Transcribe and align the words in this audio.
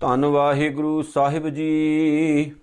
ਧੰਨ 0.00 0.26
ਵਾਹਿਗੁਰੂ 0.26 1.02
ਸਾਹਿਬ 1.02 1.48
ਜੀ। 1.48 2.54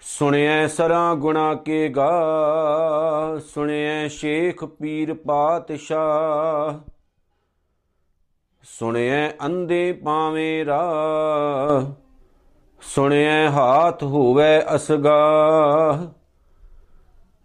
ਸੁਣਿਐ 0.00 0.66
ਸਰਾਂ 0.66 1.16
ਗੁਣਾ 1.16 1.54
ਕੇ 1.54 1.88
ਗਾ, 1.88 2.10
ਸੁਣਿਐ 3.54 4.08
ਸ਼ੇਖ 4.08 4.64
ਪੀਰ 4.64 5.14
ਪਾਤਸ਼ਾਹ। 5.14 6.90
ਸੁਣਿਐ 8.62 9.30
ਅੰਦੇ 9.46 9.92
ਪਾਵੇਂ 9.92 10.64
ਰਾ 10.64 10.82
ਸੁਣਿਐ 12.80 13.48
ਹਾਥ 13.48 14.02
ਹੋਵੇ 14.02 14.60
ਅਸਗਾ 14.74 15.18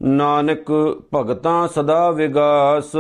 ਨਾਨਕ 0.02 0.72
ਭਗਤਾਂ 1.16 1.68
ਸਦਾ 1.68 2.12
ਵਿਗਾਸ 2.12 2.92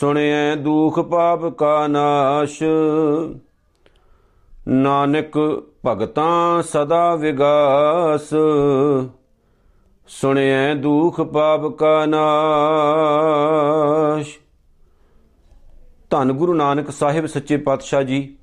ਸੁਣਿਐ 0.00 0.54
ਦੁਖ 0.54 1.00
ਪਾਪ 1.00 1.46
ਕਾ 1.46 1.86
ਨਾਸ਼। 1.86 2.62
ਨਾਨਕ 4.68 5.62
ਭਗਤਾਂ 5.86 6.62
ਸਦਾ 6.62 7.14
ਵਿਗਾਸ। 7.14 8.34
ਸੁਣਿਐ 10.06 10.74
ਦੁਖ 10.74 11.20
ਪਾਪ 11.20 11.66
ਕਾ 11.66 12.06
ਨਾਸ਼। 12.06 14.38
ਧੰਨ 16.10 16.32
ਗੁਰੂ 16.32 16.54
ਨਾਨਕ 16.54 16.90
ਸਾਹਿਬ 16.90 17.26
ਸੱਚੇ 17.26 17.56
ਪਾਤਸ਼ਾਹ 17.56 18.02
ਜੀ, 18.02 18.36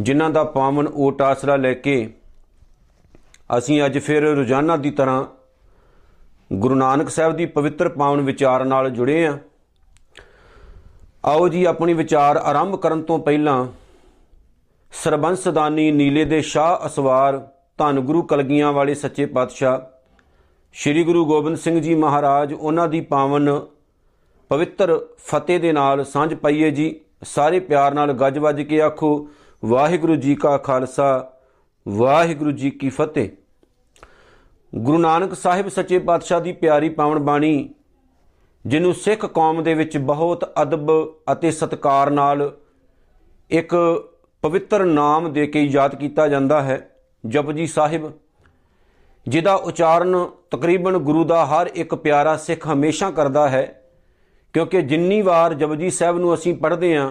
ਜਿਨ੍ਹਾਂ 0.00 0.30
ਦਾ 0.30 0.44
ਪਾਵਨ 0.44 0.88
ਓਟ 0.94 1.22
ਆਸਰਾ 1.22 1.56
ਲੈ 1.56 1.74
ਕੇ 1.74 2.14
ਅਸੀਂ 3.58 3.84
ਅੱਜ 3.84 3.98
ਫਿਰ 3.98 4.22
ਰੋਜ਼ਾਨਾ 4.22 4.76
ਦੀ 4.76 4.90
ਤਰ੍ਹਾਂ 4.90 5.24
ਗੁਰੂ 6.52 6.74
ਨਾਨਕ 6.74 7.08
ਸਾਹਿਬ 7.08 7.36
ਦੀ 7.36 7.46
ਪਵਿੱਤਰ 7.46 7.88
ਪਾਵਨ 7.88 8.20
ਵਿਚਾਰ 8.20 8.64
ਨਾਲ 8.64 8.90
ਜੁੜੇ 8.90 9.26
ਆਂ। 9.26 9.38
ਆਓ 11.24 11.48
ਜੀ 11.48 11.64
ਆਪਣੀ 11.64 11.94
ਵਿਚਾਰ 11.94 12.36
ਆਰੰਭ 12.36 12.76
ਕਰਨ 12.76 13.02
ਤੋਂ 13.02 13.18
ਪਹਿਲਾਂ 13.18 13.66
ਸਰਬੰਸਦਾਨੀ 14.92 15.90
ਨੀਲੇ 15.90 16.24
ਦੇ 16.24 16.42
ਸ਼ਾਹ 16.42 16.86
ਅਸਵਾਰ 16.86 17.48
ਧੰਨ 17.78 18.00
ਗੁਰੂ 18.00 18.22
ਕਲਗੀਆਂ 18.22 18.72
ਵਾਲੇ 18.72 18.94
ਸੱਚੇ 18.94 19.26
ਪਾਤਸ਼ਾਹ 19.26 19.80
ਸ੍ਰੀ 20.74 21.04
ਗੁਰੂ 21.04 21.24
ਗੋਬਿੰਦ 21.26 21.56
ਸਿੰਘ 21.56 21.80
ਜੀ 21.80 21.94
ਮਹਾਰਾਜ 21.94 22.52
ਉਹਨਾਂ 22.52 22.88
ਦੀ 22.88 23.00
ਪਾਵਨ 23.00 23.60
ਪਵਿੱਤਰ 24.48 25.06
ਫਤਿਹ 25.18 25.60
ਦੇ 25.60 25.72
ਨਾਲ 25.72 26.04
ਸਾਂਝ 26.04 26.34
ਪਾਈਏ 26.34 26.70
ਜੀ। 26.70 27.00
ਸਾਰੇ 27.22 27.60
ਪਿਆਰ 27.60 27.94
ਨਾਲ 27.94 28.12
ਗੱਜ 28.12 28.38
ਵੱਜ 28.38 28.62
ਕੇ 28.62 28.82
ਆਖੋ, 28.82 29.28
ਵਾਹਿਗੁਰੂ 29.64 30.16
ਜੀ 30.16 30.34
ਕਾ 30.34 30.56
ਖਾਲਸਾ, 30.56 31.32
ਵਾਹਿਗੁਰੂ 31.88 32.50
ਜੀ 32.50 32.70
ਕੀ 32.70 32.88
ਫਤਿਹ। 32.88 33.28
ਗੁਰੂ 34.74 34.98
ਨਾਨਕ 34.98 35.34
ਸਾਹਿਬ 35.34 35.68
ਸੱਚੇ 35.68 35.98
ਪਾਤਸ਼ਾਹ 35.98 36.40
ਦੀ 36.40 36.52
ਪਿਆਰੀ 36.52 36.88
ਪਾਵਨ 36.88 37.18
ਬਾਣੀ 37.18 37.70
ਜਿਹਨੂੰ 38.66 38.94
ਸਿੱਖ 38.94 39.26
ਕੌਮ 39.26 39.62
ਦੇ 39.62 39.74
ਵਿੱਚ 39.74 39.96
ਬਹੁਤ 39.98 40.52
ਅਦਬ 40.62 40.90
ਅਤੇ 41.32 41.50
ਸਤਕਾਰ 41.50 42.10
ਨਾਲ 42.10 42.50
ਇੱਕ 43.50 43.74
ਪਵਿੱਤਰ 44.42 44.84
ਨਾਮ 44.84 45.32
ਦੇ 45.32 45.46
ਕੇ 45.46 45.62
ਯਾਦ 45.62 45.94
ਕੀਤਾ 45.94 46.28
ਜਾਂਦਾ 46.28 46.62
ਹੈ, 46.62 46.88
ਜਪਜੀ 47.24 47.66
ਸਾਹਿਬ। 47.66 48.12
ਜਿਹਦਾ 49.26 49.54
ਉਚਾਰਨ 49.54 50.26
ਤਕਰੀਬਨ 50.50 50.98
ਗੁਰੂ 50.98 51.24
ਦਾ 51.24 51.44
ਹਰ 51.46 51.70
ਇੱਕ 51.74 51.94
ਪਿਆਰਾ 51.94 52.36
ਸਿੱਖ 52.36 52.66
ਹਮੇਸ਼ਾ 52.68 53.10
ਕਰਦਾ 53.10 53.48
ਹੈ, 53.48 53.82
ਕਿਉਂਕਿ 54.54 54.82
ਜਿੰਨੀ 54.82 55.20
ਵਾਰ 55.22 55.54
ਜਪਜੀ 55.54 55.90
ਸਾਹਿਬ 55.90 56.18
ਨੂੰ 56.18 56.34
ਅਸੀਂ 56.34 56.54
ਪੜ੍ਹਦੇ 56.54 56.96
ਹਾਂ, 56.96 57.10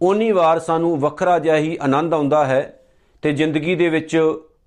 ਓਨੀ 0.00 0.32
ਵਾਰ 0.32 0.58
ਸਾਨੂੰ 0.58 1.00
ਵੱਖਰਾ 1.00 1.38
ਜਿਹਾ 1.38 1.56
ਹੀ 1.56 1.76
ਆਨੰਦ 1.80 2.14
ਆਉਂਦਾ 2.14 2.44
ਹੈ 2.44 2.80
ਤੇ 3.22 3.32
ਜ਼ਿੰਦਗੀ 3.32 3.74
ਦੇ 3.74 3.88
ਵਿੱਚ 3.88 4.16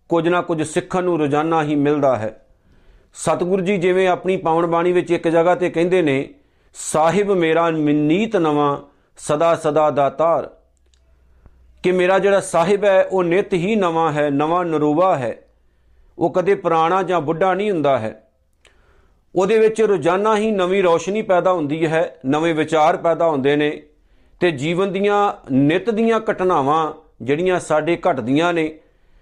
ਕੁਝ 0.10 0.28
ਨਾ 0.28 0.42
ਕੁਝ 0.42 0.62
ਸਿੱਖਣ 0.64 1.04
ਨੂੰ 1.04 1.18
ਰੋਜ਼ਾਨਾ 1.20 1.64
ਹੀ 1.64 1.76
ਮਿਲਦਾ 1.76 2.16
ਹੈ। 2.16 2.47
ਸਤਿਗੁਰੂ 3.14 3.64
ਜੀ 3.64 3.78
ਜਿਵੇਂ 3.78 4.08
ਆਪਣੀ 4.08 4.38
ਪਾਵਨ 4.38 4.66
ਬਾਣੀ 4.66 4.92
ਵਿੱਚ 4.92 5.12
ਇੱਕ 5.12 5.28
ਜਗ੍ਹਾ 5.28 5.56
ਤੇ 5.56 5.70
ਕਹਿੰਦੇ 5.70 6.02
ਨੇ, 6.02 6.30
ਸਾਹਿਬ 6.74 7.32
ਮੇਰਾ 7.32 7.70
ਮਨੀਤ 7.70 8.36
ਨਵਾਂ, 8.36 8.78
ਸਦਾ 9.18 9.56
ਸਦਾ 9.56 9.90
ਦਾਤਾਰ। 9.90 10.50
ਕਿ 11.84 11.92
ਮੇਰਾ 11.92 12.20
ਜਿਹੜਾ 12.20 12.40
ਸਾਹਿਬ 12.40 12.84
ਹੈ, 12.84 13.04
ਉਹ 13.04 13.24
ਨਿਤ 13.24 13.54
ਹੀ 13.54 13.76
ਨਵਾਂ 13.76 14.12
ਹੈ, 14.12 14.30
ਨਵਾਂ 14.30 14.66
ਨਰੂਵਾ 14.66 15.16
ਹੈ। 15.16 15.38
ਉਹ 16.18 16.30
ਕਦੇ 16.30 16.56
ਪੁਰਾਣਾ 16.56 17.04
ਜਾਂ 17.04 17.22
ਬੁੱਢਾ 17.22 17.54
ਨਹੀਂ 17.54 17.72
ਹੁੰਦਾ 17.72 18.00
ਹੈ। 18.00 18.24
ਉਹਦੇ 19.36 19.60
ਵਿੱਚ 19.60 19.82
ਰੋਜ਼ਾਨਾ 19.82 20.38
ਹੀ 20.38 20.52
ਨਵੀਂ 20.52 20.84
ਰੌਸ਼ਨੀ 20.84 21.22
ਪੈਦਾ 21.22 21.54
ਹੁੰਦੀ 21.54 21.88
ਹੈ, 21.88 22.20
ਨਵੇਂ 22.26 22.56
ਵਿਚਾਰ 22.56 22.98
ਪੈਦਾ 22.98 23.30
ਹੁੰਦੇ 23.30 23.56
ਨੇ 23.56 23.84
ਤੇ 24.40 24.52
ਜੀਵਨ 24.52 24.92
ਦੀਆਂ 24.92 25.34
ਨਿਤ 25.52 25.90
ਦੀਆਂ 25.90 26.20
ਘਟਨਾਵਾਂ 26.32 26.94
ਜਿਹੜੀਆਂ 27.22 27.60
ਸਾਡੇ 27.60 28.00
ਘਟਦੀਆਂ 28.12 28.54
ਨੇ 28.54 28.80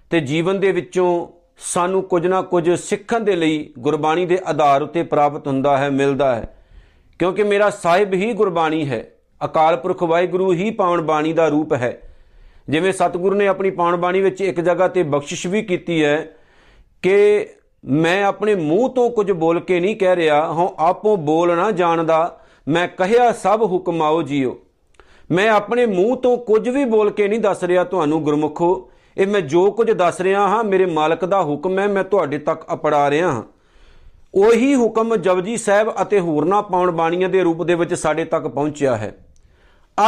ਤੇ 0.09 0.19
ਜੀਵਨ 0.19 0.59
ਦੇ 0.59 0.71
ਵਿੱਚੋਂ 0.71 1.27
ਸਾਨੂੰ 1.57 2.03
ਕੁਝ 2.03 2.27
ਨਾ 2.27 2.41
ਕੁਝ 2.41 2.71
ਸਿੱਖਣ 2.71 3.19
ਦੇ 3.19 3.35
ਲਈ 3.35 3.73
ਗੁਰਬਾਣੀ 3.79 4.25
ਦੇ 4.25 4.39
ਆਧਾਰ 4.45 4.81
ਉੱਤੇ 4.81 5.03
ਪ੍ਰਾਪਤ 5.03 5.47
ਹੁੰਦਾ 5.47 5.77
ਹੈ, 5.77 5.89
ਮਿਲਦਾ 5.89 6.35
ਹੈ। 6.35 6.57
ਕਿਉਂਕਿ 7.19 7.43
ਮੇਰਾ 7.43 7.69
ਸਾਹਿਬ 7.69 8.13
ਹੀ 8.13 8.33
ਗੁਰਬਾਣੀ 8.33 8.89
ਹੈ। 8.89 9.11
ਅਕਾਲ 9.45 9.77
ਪੁਰਖ 9.77 10.03
ਵਾਹਿਗੁਰੂ 10.03 10.53
ਹੀ 10.53 10.71
ਪਾਵਨ 10.71 11.01
ਬਾਣੀ 11.01 11.33
ਦਾ 11.33 11.47
ਰੂਪ 11.47 11.73
ਹੈ। 11.73 12.01
ਜਿਵੇਂ 12.69 12.93
ਸਤਿਗੁਰੂ 12.93 13.35
ਨੇ 13.35 13.47
ਆਪਣੀ 13.47 13.69
ਪਾਵਨ 13.69 13.95
ਬਾਣੀ 13.95 14.21
ਵਿੱਚ 14.21 14.41
ਇੱਕ 14.41 14.61
ਜਗ੍ਹਾ 14.61 14.87
ਤੇ 14.87 15.03
ਬਖਸ਼ਿਸ਼ 15.03 15.47
ਵੀ 15.47 15.61
ਕੀਤੀ 15.61 16.03
ਹੈ 16.03 16.27
ਕਿ 17.01 17.47
ਮੈਂ 17.85 18.23
ਆਪਣੇ 18.23 18.55
ਮੂੰਹ 18.55 18.89
ਤੋਂ 18.89 19.09
ਕੁਝ 19.09 19.31
ਬੋਲ 19.31 19.59
ਕੇ 19.59 19.79
ਨਹੀਂ 19.79 19.95
ਕਹਿ 19.95 20.15
ਰਿਹਾ 20.15 20.53
ਹਾਂ 20.53 20.69
ਆਪੋ 20.79 21.15
ਬੋਲ 21.15 21.55
ਨਾ 21.55 21.71
ਜਾਣਦਾ, 21.71 22.39
ਮੈਂ 22.67 22.87
ਕਹਿਆ 22.87 23.31
ਸਭ 23.31 23.59
ਹੁਕਮ 23.63 24.01
ਆਓ 24.01 24.21
ਜੀਓ। 24.21 24.59
ਮੈਂ 25.31 25.49
ਆਪਣੇ 25.49 25.85
ਮੂੰਹ 25.85 26.17
ਤੋਂ 26.17 26.37
ਕੁਝ 26.37 26.69
ਵੀ 26.69 26.85
ਬੋਲ 26.85 27.09
ਕੇ 27.09 27.27
ਨਹੀਂ 27.27 27.39
ਦੱਸ 27.39 27.63
ਰਿਹਾ, 27.63 27.83
ਤੁਹਾਨੂੰ 27.83 28.23
ਗੁਰਮੁਖੋ 28.23 28.91
ਇਹ 29.17 29.27
ਮੈਂ 29.27 29.41
ਜੋ 29.41 29.71
ਕੁਝ 29.71 29.91
ਦੱਸ 29.91 30.21
ਰਿਹਾ 30.21 30.47
ਹਾਂ, 30.47 30.63
ਮੇਰੇ 30.63 30.85
ਮਾਲਕ 30.85 31.25
ਦਾ 31.25 31.43
ਹੁਕਮ 31.43 31.79
ਹੈ, 31.79 31.87
ਮੈਂ 31.87 32.03
ਤੁਹਾਡੇ 32.03 32.37
ਤੱਕ 32.37 32.61
ਅਪੜਾ 32.73 33.09
ਰਿਹਾ 33.09 33.31
ਹਾਂ। 33.31 33.43
ਉਹੀ 34.33 34.75
ਹੁਕਮ 34.75 35.15
ਜਪਜੀ 35.15 35.57
ਸਾਹਿਬ 35.57 35.93
ਅਤੇ 36.01 36.19
ਹੋਰਨਾ 36.19 36.61
ਪਾਉਣ 36.61 36.91
ਬਾਣੀਆਂ 36.91 37.29
ਦੇ 37.29 37.43
ਰੂਪ 37.43 37.63
ਦੇ 37.63 37.75
ਵਿੱਚ 37.75 37.93
ਸਾਡੇ 37.93 38.25
ਤੱਕ 38.25 38.47
ਪਹੁੰਚਿਆ 38.47 38.97
ਹੈ। 38.97 39.25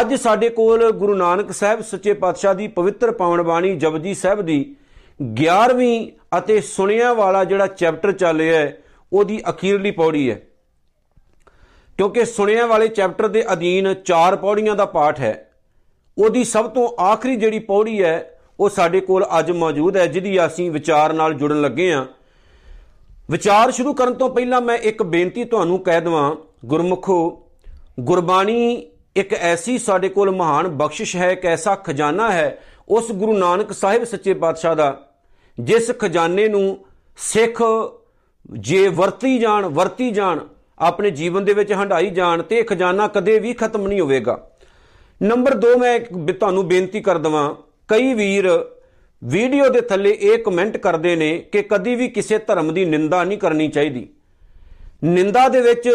ਅੱਜ 0.02 0.14
ਸਾਡੇ 0.14 0.50
ਕੋਲ 0.50 0.92
ਗੁਰੂ 0.92 1.14
ਨਾਨਕ 1.14 1.52
ਸਾਹਿਬ 1.52 1.82
ਸੱਚੇ 1.82 2.14
ਪਾਤਸ਼ਾਹ 2.14 2.56
ਦੀ 2.56 2.68
ਪਵਿੱਤਰ 2.68 3.12
ਪਾਵਨ 3.12 3.42
ਬਾਣੀ 3.42 3.76
ਜਪਜੀ 3.76 4.14
ਸਾਹਿਬ 4.14 4.42
ਦੀ 4.42 4.76
11ਵੀਂ 5.34 6.12
ਅਤੇ 6.38 6.62
ਸੁਣਿਆ 6.62 7.14
ਵਾਲਾ 7.14 7.44
ਜਿਹੜਾ 7.44 7.68
ਚੈਪਟਰ 7.68 8.12
ਚੱਲ 8.12 8.38
ਰਿਹਾ 8.38 8.60
ਹੈ, 8.60 8.78
ਉਹਦੀ 9.14 9.42
ਅਖੀਰਲੀ 9.50 9.92
ਪੌੜੀ 9.92 10.32
ਹੈ। 10.32 10.42
ਕਿਉਂਕਿ 11.98 12.26
ਸੁਣਿਆ 12.26 12.66
ਵਾਲੇ 12.66 12.88
ਚੈਪਟਰ 12.88 13.28
ਦੇ 13.28 13.54
ਅਧੀਨ 13.54 13.94
ਚਾਰ 13.94 14.36
ਪੌੜੀਆਂ 14.36 14.76
ਦਾ 14.76 14.86
ਪਾਠ 14.86 15.20
ਹੈ। 15.20 15.52
ਉਹਦੀ 16.18 16.44
ਸਭ 16.44 16.70
ਤੋਂ 16.70 17.02
ਆਖਰੀ 17.02 17.36
ਜਿਹੜੀ 17.36 17.60
ਪੌੜੀ 17.60 18.04
ਹੈ 18.04 18.37
ਉਹ 18.60 18.70
ਸਾਡੇ 18.70 19.00
ਕੋਲ 19.00 19.26
ਅੱਜ 19.40 19.52
ਮੌਜੂਦ 19.52 19.98
ਹੈ, 19.98 20.06
ਜਿਹਦੀ 20.06 20.46
ਅਸੀਂ 20.46 20.70
ਵਿਚਾਰ 20.72 21.14
ਨਾਲ 21.14 21.34
ਜੁੜਨ 21.34 21.62
ਲੱਗੇ 21.62 21.92
ਹਾਂ। 21.94 22.06
ਵਿਚਾਰ 23.32 23.72
ਸ਼ੁਰੂ 23.72 23.94
ਕਰਨ 23.94 24.14
ਤੋਂ 24.14 24.30
ਪਹਿਲਾਂ 24.30 24.62
ਮੈਂ 24.62 24.78
ਇੱਕ 24.80 25.04
ਬੇਨਤੀ 25.04 25.44
ਤੁਹਾਨੂੰ 25.44 25.80
ਕਹਿ 25.80 26.02
ਦਵਾਂ, 26.02 26.36
ਗੁਰਮੁਖੋ, 26.66 27.50
ਗੁਰਬਾਣੀ 28.00 28.88
ਇੱਕ 29.16 29.34
ਐਸੀ 29.34 29.78
ਸਾਡੇ 29.78 30.10
ਕੋਲ 30.10 30.32
ਮਹਾਨ 30.32 30.68
ਬਖਸ਼ਿਸ਼ 30.68 31.16
ਹੈ, 31.16 31.32
ਇੱਕ 31.32 31.46
ਐਸਾ 31.46 31.76
ਖਜ਼ਾਨਾ 31.76 32.32
ਹੈ, 32.32 32.60
ਉਸ 32.90 33.12
ਗੁਰੂ 33.12 33.38
ਨਾਨਕ 33.38 33.72
ਸਾਹਿਬ 33.74 34.04
ਸੱਚੇ 34.04 34.34
ਪਾਤਸ਼ਾਹ 34.34 34.76
ਦਾ, 34.76 34.96
ਜਿਸ 35.58 35.92
ਖਜ਼ਾਨੇ 36.00 36.48
ਨੂੰ 36.48 36.78
ਸਿੱਖ 37.18 37.62
ਜੇ 38.60 38.88
ਵਰਤੀ 38.88 39.38
ਜਾਣ 39.40 39.66
ਵਰਤੀ 39.66 40.10
ਜਾਣ, 40.12 40.40
ਆਪਣੇ 40.80 41.12
ਜੀਵਨ 41.12 41.46
ਦੇ 41.46 41.54
ਵਿੱਚ 41.54 41.74
ਹੰਡਾਈ 41.74 42.10
ਜਾਣ, 42.10 42.42
ਤੇ 42.42 42.64
ਖਜ਼ਾਨਾ 42.64 43.08
ਕਦੇ 43.08 43.40
ਵੀ 43.40 43.54
ਖਤਮ 43.54 43.88
ਨਹੀਂ 43.88 44.02
ਹੋਵੇਗਾ। 44.02 44.40
ਨੰਬਰ 45.22 45.54
2 45.56 45.78
ਮੈਂ 45.78 46.00
ਤੁਹਾਨੂੰ 46.00 46.68
ਬੇਨਤੀ 46.68 47.02
ਕਰ 47.02 47.18
ਦਵਾਂ 47.18 47.54
ਕਈ 47.88 48.14
ਵੀਰ 48.14 48.48
ਵੀਡੀਓ 49.24 49.70
ਦੇ 49.70 49.82
ਥੱਲੇ 49.82 50.10
ਇਹ 50.12 50.38
ਕਮੈਂਟ 50.38 50.78
ਕਰਦੇ 50.78 51.16
ਨੇ 51.16 51.38
ਕਿ 51.52 51.62
ਕਦੀ 51.62 51.96
ਵੀ 51.96 52.08
ਕਿਸੇ 52.08 52.38
ਧਰਮ 52.38 52.74
ਦੀ 52.74 52.86
ਨਿੰਦਾ 52.86 53.24
ਨਹੀਂ 53.24 53.38
ਕਰਨੀ 53.38 53.68
ਚਾਹੀਦੀ। 53.68 54.08
ਨਿੰਦਾ 55.04 55.48
ਦੇ 55.50 55.62
ਵਿੱਚ 55.62 55.90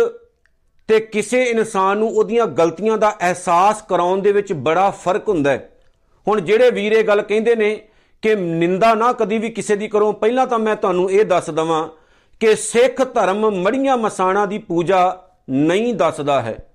ਤੇ 0.89 1.01
ਕਿਸੇ 1.01 1.43
ਇਨਸਾਨ 1.43 1.99
ਨੂੰ 1.99 2.09
ਉਹਦੀਆਂ 2.09 2.47
ਗਲਤੀਆਂ 2.47 2.99
ਦਾ 2.99 3.11
ਅਹਿਸਾਸ 3.21 3.83
ਕਰਾਉਣ 3.83 4.23
ਦੇ 4.23 4.33
ਵਿੱਚ 4.33 4.53
ਬੜਾ 4.53 4.91
ਫ਼ਰਕ 4.91 5.29
ਹੁੰਦਾ 5.29 5.51
ਹੈ। 5.51 5.69
ਹੁਣ 6.29 6.41
ਜਿਹੜੇ 6.41 6.71
ਵੀਰ 6.71 6.93
ਇਹ 6.93 7.05
ਗੱਲ 7.05 7.23
ਕਹਿੰਦੇ 7.23 7.55
ਨੇ 7.55 7.75
ਕਿ 8.23 8.35
ਨਿੰਦਾ 8.35 8.95
ਨਾ 8.95 9.13
ਕਦੀ 9.13 9.39
ਵੀ 9.39 9.51
ਕਿਸੇ 9.51 9.77
ਦੀ 9.77 9.89
ਕਰੋ, 9.89 10.13
ਪਹਿਲਾਂ 10.13 10.47
ਤਾਂ 10.47 10.59
ਮੈਂ 10.59 10.77
ਤੁਹਾਨੂੰ 10.77 11.11
ਇਹ 11.11 11.25
ਦੱਸ 11.25 11.51
ਦਵਾਂ 11.51 11.89
ਕਿ 12.41 12.55
ਸਿੱਖ 12.57 13.03
ਧਰਮ 13.15 13.51
ਮੜੀਆਂ 13.51 13.97
ਮਸਾਣਾ 13.97 14.47
ਦੀ 14.47 14.59
ਪੂਜਾ 14.59 15.29
ਨਹੀਂ 15.51 15.95
ਦੱਸਦਾ 15.95 16.43
ਹੈ। 16.43 16.72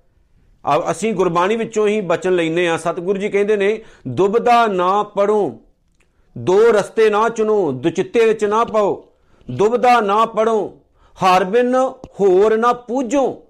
ਅਸੀਂ 0.90 1.12
ਗੁਰਬਾਣੀ 1.14 1.56
ਵਿੱਚੋਂ 1.56 1.88
ਹੀ 1.88 2.00
ਬਚਨ 2.00 2.36
ਲੈਨੇ 2.36 2.68
ਆ 2.68 2.76
ਸਤਿਗੁਰੂ 2.76 3.18
ਜੀ 3.18 3.28
ਕਹਿੰਦੇ 3.28 3.56
ਨੇ, 3.56 3.80
ਦੁਬਦਾ 4.08 4.66
ਨਾ 4.66 5.02
ਪੜੋ 5.02 5.58
ਦੋ 6.38 6.58
ਰਸਤੇ 6.72 7.10
ਨਾ 7.10 7.28
ਚੁਣੋ 7.28 7.72
ਦੁਚਿੱਤੇ 7.72 8.26
ਵਿੱਚ 8.26 8.44
ਨਾ 8.44 8.64
ਪਾਓ। 8.64 9.08
ਦੁਬਦਾ 9.50 10.00
ਨਾ 10.00 10.24
ਪੜੋ 10.26 10.78
ਹਰਬਿਨ 11.16 11.74
ਹੋਰ 12.20 12.56
ਨਾ 12.56 12.72
ਪੂਜੋ। 12.72 13.42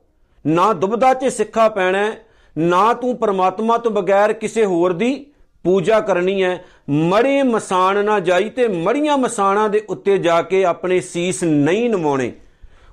ਨਾ 0.46 0.72
ਦੁਬਦਾ 0.72 1.14
'ਚ 1.14 1.24
ਸਿੱਖਾ 1.24 1.68
ਪੈਣਾ 1.68 2.12
ਨਾ 2.58 2.92
ਤੂੰ 2.94 3.16
ਪਰਮਾਤਮਾ 3.16 3.78
ਤੋਂ 3.78 3.90
ਬਗੈਰ 3.90 4.32
ਕਿਸੇ 4.32 4.64
ਹੋਰ 4.64 4.92
ਦੀ 4.92 5.26
ਪੂਜਾ 5.64 6.00
ਕਰਨੀ 6.00 6.42
ਹੈ। 6.42 6.64
ਮੜੇ 6.90 7.42
ਮਸਾਨ 7.42 8.04
ਨਾ 8.04 8.20
ਜਾਈ 8.20 8.50
ਤੇ 8.50 8.68
ਮੜੀਆਂ 8.68 9.18
ਮਸਾਣਾ 9.18 9.68
ਦੇ 9.68 9.84
ਉੱਤੇ 9.88 10.18
ਜਾ 10.18 10.42
ਕੇ 10.42 10.64
ਆਪਣੇ 10.64 11.00
ਸੀਸ 11.00 11.44
ਨਹੀਂ 11.44 11.90
ਨਵਾਉਣੇ। 11.90 12.32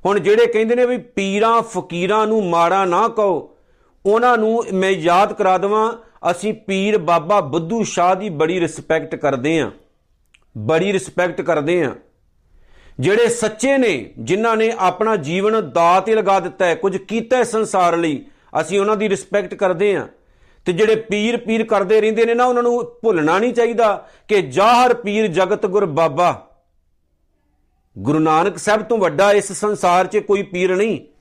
ਹੁਣ 0.05 0.19
ਜਿਹੜੇ 0.19 0.45
ਕਹਿੰਦੇ 0.45 0.75
ਨੇ 0.75 0.85
ਵੀ 0.85 0.97
ਪੀਰਾਂ, 0.97 1.61
ਫਕੀਰਾਂ 1.61 2.27
ਨੂੰ 2.27 2.45
ਮਾੜਾ 2.49 2.85
ਨਾ 2.85 3.07
ਕਹੋ 3.07 3.54
ਉਹਨਾਂ 4.05 4.37
ਨੂੰ 4.37 4.63
ਮੈਂ 4.73 4.89
ਯਾਦ 4.89 5.33
ਕਰਾ 5.33 5.57
ਦਵਾਂ, 5.57 5.93
ਅਸੀਂ 6.31 6.53
ਪੀਰ 6.53 6.97
ਬਾਬਾ 6.97 7.41
ਬੁੱਧੂ 7.41 7.83
ਸ਼ਾਹ 7.83 8.15
ਦੀ 8.15 8.29
ਬੜੀ 8.29 8.59
ਰਿਸਪੈਕਟ 8.59 9.15
ਕਰਦੇ 9.15 9.59
ਆਂ। 9.59 9.71
ਬੜੀ 10.57 10.93
ਰਿਸਪੈਕਟ 10.93 11.41
ਕਰਦੇ 11.41 11.83
ਆਂ। 11.83 11.91
ਜਿਹੜੇ 12.99 13.27
ਸੱਚੇ 13.27 13.77
ਨੇ, 13.77 14.13
ਜਿਨ੍ਹਾਂ 14.19 14.57
ਨੇ 14.57 14.73
ਆਪਣਾ 14.77 15.15
ਜੀਵਨ 15.15 15.71
ਦਾਅ 15.71 16.01
ਤੇ 16.01 16.15
ਲਗਾ 16.15 16.39
ਦਿੱਤਾ 16.39 16.65
ਹੈ, 16.65 16.75
ਕੁਝ 16.75 16.97
ਕੀਤਾ 16.97 17.37
ਹੈ 17.37 17.43
ਸੰਸਾਰ 17.43 17.97
ਲਈ, 17.97 18.25
ਅਸੀਂ 18.61 18.79
ਉਹਨਾਂ 18.79 18.97
ਦੀ 18.97 19.09
ਰਿਸਪੈਕਟ 19.09 19.53
ਕਰਦੇ 19.53 19.95
ਆਂ। 19.95 20.07
ਤੇ 20.65 20.73
ਜਿਹੜੇ 20.73 20.95
ਪੀਰ 20.95 21.37
ਪੀਰ 21.37 21.65
ਕਰਦੇ 21.65 22.01
ਰਹਿੰਦੇ 22.01 22.25
ਨੇ 22.25 22.33
ਨਾ, 22.33 22.45
ਉਹਨਾਂ 22.45 22.63
ਨੂੰ 22.63 22.99
ਭੁੱਲਣਾ 23.03 23.39
ਨਹੀਂ 23.39 23.53
ਚਾਹੀਦਾ 23.53 24.07
ਕਿ 24.27 24.41
ਜਾਹਰ 24.41 24.93
ਪੀਰ 24.93 25.27
ਜਗਤ 25.27 25.65
ਗੁਰ 25.65 25.85
ਬਾਬਾ। 25.85 26.47
ਗੁਰੂ 27.97 28.19
ਨਾਨਕ 28.19 28.57
ਸਾਹਿਬ 28.57 28.81
ਤੋਂ 28.81 28.97
ਵੱਡਾ 28.97 29.31
ਇਸ 29.31 29.51
ਸੰਸਾਰ 29.51 30.07
'ਚ 30.07 30.17
ਕੋਈ 30.17 30.43
ਪੀਰ 30.43 30.75
ਨਹੀਂ। 30.75 31.14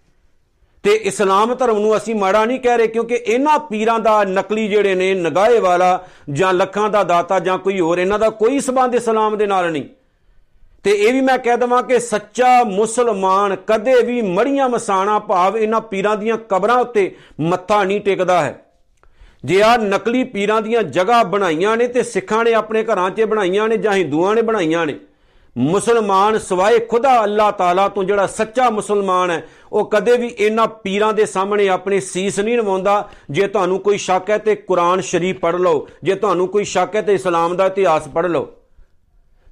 ਤੇ 0.85 0.91
ਇਸਲਾਮ 0.91 1.55
ਧਰਮ 1.55 1.79
ਨੂੰ 1.79 1.97
ਅਸੀਂ 1.97 2.15
ਮਾੜਾ 2.15 2.45
ਨਹੀਂ 2.45 2.61
ਕਹਿ 2.61 2.79
ਰਹੇ, 2.79 2.87
ਕਿਉਂਕਿ 2.87 3.15
ਇਹਨਾਂ 3.15 3.59
ਪੀਰਾਂ 3.59 3.99
ਦਾ 3.99 4.25
ਨਕਲੀ 4.25 4.69
ਜਿਹੜੇ 4.69 4.95
ਨੇ, 4.95 5.15
ਨਗਾਹੇ 5.15 5.59
ਵਾਲਾ 5.59 6.05
ਜਾਂ 6.31 6.55
ਲੱਖਾਂ 6.55 6.91
ਦਾ 6.91 7.03
ਦਾਤਾ 7.03 7.39
ਜਾਂ 7.39 7.59
ਕੋਈ 7.59 7.81
ਹੋਰ, 7.81 7.99
ਇਹਨਾਂ 7.99 8.19
ਦਾ 8.19 8.31
ਕੋਈ 8.31 8.61
ਸਬੰਧ 8.61 8.95
ਇਸਲਾਮ 8.95 9.37
ਦੇ 9.37 9.47
ਨਾਲ 9.47 9.73
ਨਹੀਂ। 9.73 9.85
ਤੇ 10.85 10.91
ਇਹ 10.91 11.13
ਵੀ 11.13 11.21
ਮੈਂ 11.21 11.39
ਕਹਿ 11.39 11.57
ਦਵਾਂ 11.57 11.83
ਕਿ 11.83 11.99
ਸੱਚਾ 11.99 12.65
ਮੁਸਲਮਾਨ 12.65 13.57
ਕਦੇ 13.67 14.03
ਵੀ 14.03 14.23
ਮੜੀਆਂ 14.23 14.69
ਮਸਾਣਾ 14.69 15.19
ਭਾਵ 15.19 15.57
ਇਹਨਾਂ 15.57 15.81
ਪੀਰਾਂ 15.81 16.17
ਦੀਆਂ 16.17 16.39
ਕਬਰਾਂ 16.39 16.77
ਉੱਤੇ 16.77 17.17
ਮੱਥਾ 17.41 17.85
ਨਹੀਂ 17.85 18.01
ਟੇਕਦਾ 18.01 18.43
ਹੈ। 18.43 18.65
ਜੇ 19.45 19.63
ਆ 19.63 19.77
ਨਕਲੀ 19.77 20.25
ਪੀਰਾਂ 20.25 20.63
ਦੀਆਂ 20.63 20.83
ਜਗ੍ਹਾ 20.83 21.23
ਬਣਾਈਆਂ 21.23 21.77
ਨੇ 21.77 21.87
ਤੇ 21.87 22.03
ਸਿੱਖਾਂ 22.03 22.45
ਨੇ 22.45 22.55
ਆਪਣੇ 22.55 22.85
ਘਰਾਂ 22.85 23.11
'ਚ 23.11 23.23
ਬਣਾਈਆਂ 23.23 23.69
ਨੇ 23.69 23.77
ਜਾਂ 23.77 23.93
ਹਿੰਦੂਆਂ 23.93 24.35
ਨੇ 24.35 24.43
ਬਣਾਈਆਂ 24.43 24.87
ਨੇ 24.87 24.95
ਮੁਸਲਮਾਨ 25.59 26.39
ਸਵਾਏ 26.39 26.79
ਖੁਦਾ 26.79 27.25
ਅੱਲਾਹ 27.25 27.53
ਤਾਲਾ 27.53 27.89
ਤੋਂ 27.89 28.05
ਜਿਹੜਾ 28.05 28.27
ਸੱਚਾ 28.27 28.71
ਮੁਸਲਮਾਨ 28.71 29.31
ਹੈ, 29.31 29.49
ਉਹ 29.73 29.91
ਕਦੇ 29.91 30.17
ਵੀ 30.17 30.35
ਇਹਨਾਂ 30.39 30.67
ਪੀਰਾਂ 30.67 31.13
ਦੇ 31.13 31.27
ਸਾਹਮਣੇ 31.27 31.69
ਆਪਣੀ 31.69 32.01
ਸੀਸ 32.01 32.41
ਨਹੀਂ 32.41 32.59
ਨਵਾਉਂਦਾ। 32.59 33.09
ਜੇ 33.31 33.47
ਤੁਹਾਨੂੰ 33.47 33.79
ਕੋਈ 33.79 33.99
ਸ਼ੱਕ 33.99 34.31
ਹੈ 34.31 34.39
ਤੇ 34.39 34.55
ਕੁਰਾਨ 34.55 35.01
ਸ਼ਰੀਫ 35.01 35.39
ਪੜ੍ਹ 35.39 35.57
ਲਓ। 35.57 35.89
ਜੇ 36.03 36.15
ਤੁਹਾਨੂੰ 36.15 36.49
ਕੋਈ 36.49 36.65
ਸ਼ੱਕ 36.65 36.97
ਹੈ 36.97 37.03
ਤੇ 37.03 37.15
ਇਸਲਾਮ 37.15 37.57
ਦਾ 37.57 37.67
ਇਤਿਹਾਸ 37.67 38.09
ਪੜ੍ਹ 38.09 38.29
ਲਓ। 38.29 38.49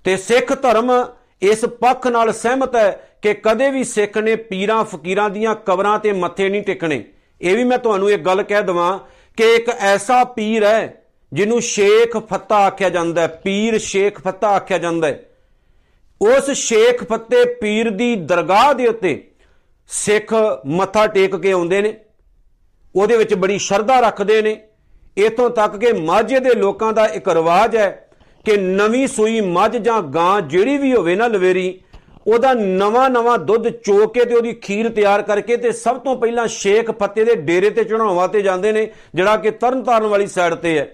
ਤੇ 0.04 0.16
ਸਿੱਖ 0.16 0.62
ਧਰਮ 0.62 1.06
ਇਸ 1.42 1.64
ਪੱਖ 1.64 2.06
ਨਾਲ 2.06 2.32
ਸਹਿਮਤ 2.32 2.76
ਹੈ 2.76 3.18
ਕਿ 3.22 3.34
ਕਦੇ 3.34 3.70
ਵੀ 3.70 3.84
ਸਿੱਖ 3.84 4.18
ਨੇ 4.18 4.36
ਪੀਰਾਂ 4.36 4.84
ਫਕੀਰਾਂ 4.84 5.30
ਦੀਆਂ 5.30 5.54
ਕਬਰਾਂ 5.54 5.98
ਤੇ 5.98 6.12
ਮੱਥੇ 6.12 6.48
ਨਹੀਂ 6.48 6.62
ਟਿਕਣੇ। 6.62 7.04
ਇਹ 7.40 7.56
ਵੀ 7.56 7.64
ਮੈਂ 7.64 7.78
ਤੁਹਾਨੂੰ 7.78 8.10
ਇੱਕ 8.10 8.22
ਗੱਲ 8.22 8.42
ਕਹਿ 8.42 8.62
ਦਵਾਂ 8.62 8.98
ਕਿ 9.36 9.54
ਇੱਕ 9.54 9.68
ਐਸਾ 9.68 10.24
ਪੀਰ 10.24 10.64
ਹੈ 10.64 11.02
ਜਿਹਨੂੰ 11.32 11.60
ਸ਼ੇਖ 11.60 12.16
ਫੱਤਾ 12.16 12.56
ਆਖਿਆ 12.56 12.88
ਜਾਂਦਾ 12.88 13.22
ਹੈ। 13.22 13.26
ਪੀਰ 13.26 13.78
ਸ਼ੇਖ 13.78 14.20
ਫੱਤਾ 14.20 14.48
ਆਖਿਆ 14.48 14.78
ਜਾਂਦਾ 14.78 15.08
ਹੈ। 15.08 15.24
ਉਸ 16.22 16.50
ਸ਼ੇਖ 16.50 17.04
ਫੱਤੇ 17.04 17.44
ਪੀਰ 17.44 17.90
ਦੀ 17.90 18.16
ਦਰਗਾਹ 18.16 18.74
ਦੇ 18.74 18.86
ਉੱਤੇ 18.86 19.30
ਸਿੱਖ 19.88 20.34
ਮੱਥਾ 20.66 21.06
ਟੇਕ 21.06 21.36
ਕੇ 21.36 21.52
ਆਉਂਦੇ 21.52 21.82
ਨੇ। 21.82 21.96
ਉਹਦੇ 22.96 23.16
ਵਿੱਚ 23.16 23.34
ਬੜੀ 23.34 23.58
ਸ਼ਰਧਾ 23.58 24.00
ਰੱਖਦੇ 24.00 24.42
ਨੇ। 24.42 24.60
ਇਥੋਂ 25.18 25.50
ਤੱਕ 25.50 25.76
ਕਿ 25.76 25.92
ਮਾਝੇ 25.92 26.40
ਦੇ 26.40 26.54
ਲੋਕਾਂ 26.54 26.92
ਦਾ 26.92 27.06
ਇੱਕ 27.06 27.28
ਰਿਵਾਜ 27.28 27.76
ਹੈ 27.76 28.08
ਕਿ 28.44 28.56
ਨਵੀਂ 28.56 29.06
ਸੂਈ 29.06 29.40
ਮੱਝ 29.40 29.76
ਜਾਂ 29.76 30.02
ਗਾਂ 30.02 30.40
ਜਿਹੜੀ 30.40 30.78
ਵੀ 30.78 30.94
ਹੋਵੇ 30.94 31.14
ਨਾ 31.14 31.26
ਲਵੇਰੀ, 31.26 31.80
ਉਹਦਾ 32.26 32.52
ਨਵਾਂ 32.52 33.10
ਨਵਾਂ 33.10 33.38
ਦੁੱਧ 33.38 33.68
ਚੋ 33.68 34.06
ਕੇ 34.06 34.24
ਤੇ 34.24 34.34
ਉਹਦੀ 34.34 34.52
ਖੀਰ 34.52 34.88
ਤਿਆਰ 34.88 35.22
ਕਰਕੇ 35.22 35.56
ਤੇ 35.56 35.72
ਸਭ 35.72 35.98
ਤੋਂ 35.98 36.16
ਪਹਿਲਾਂ 36.16 36.46
ਸ਼ੇਖ 36.46 36.90
ਫੱਤੇ 36.90 37.24
ਦੇ 37.24 37.34
ਡੇਰੇ 37.34 37.70
ਤੇ 37.70 37.84
ਚੜਾਉਣ 37.84 38.28
ਤੇ 38.28 38.42
ਜਾਂਦੇ 38.42 38.72
ਨੇ, 38.72 38.90
ਜਿਹੜਾ 39.14 39.36
ਕਿ 39.36 39.50
ਤਰਨਤਾਰਨ 39.50 40.06
ਵਾਲੀ 40.06 40.26
ਸਾਈਡ 40.26 40.54
ਤੇ 40.54 40.78
ਹੈ। 40.78 40.90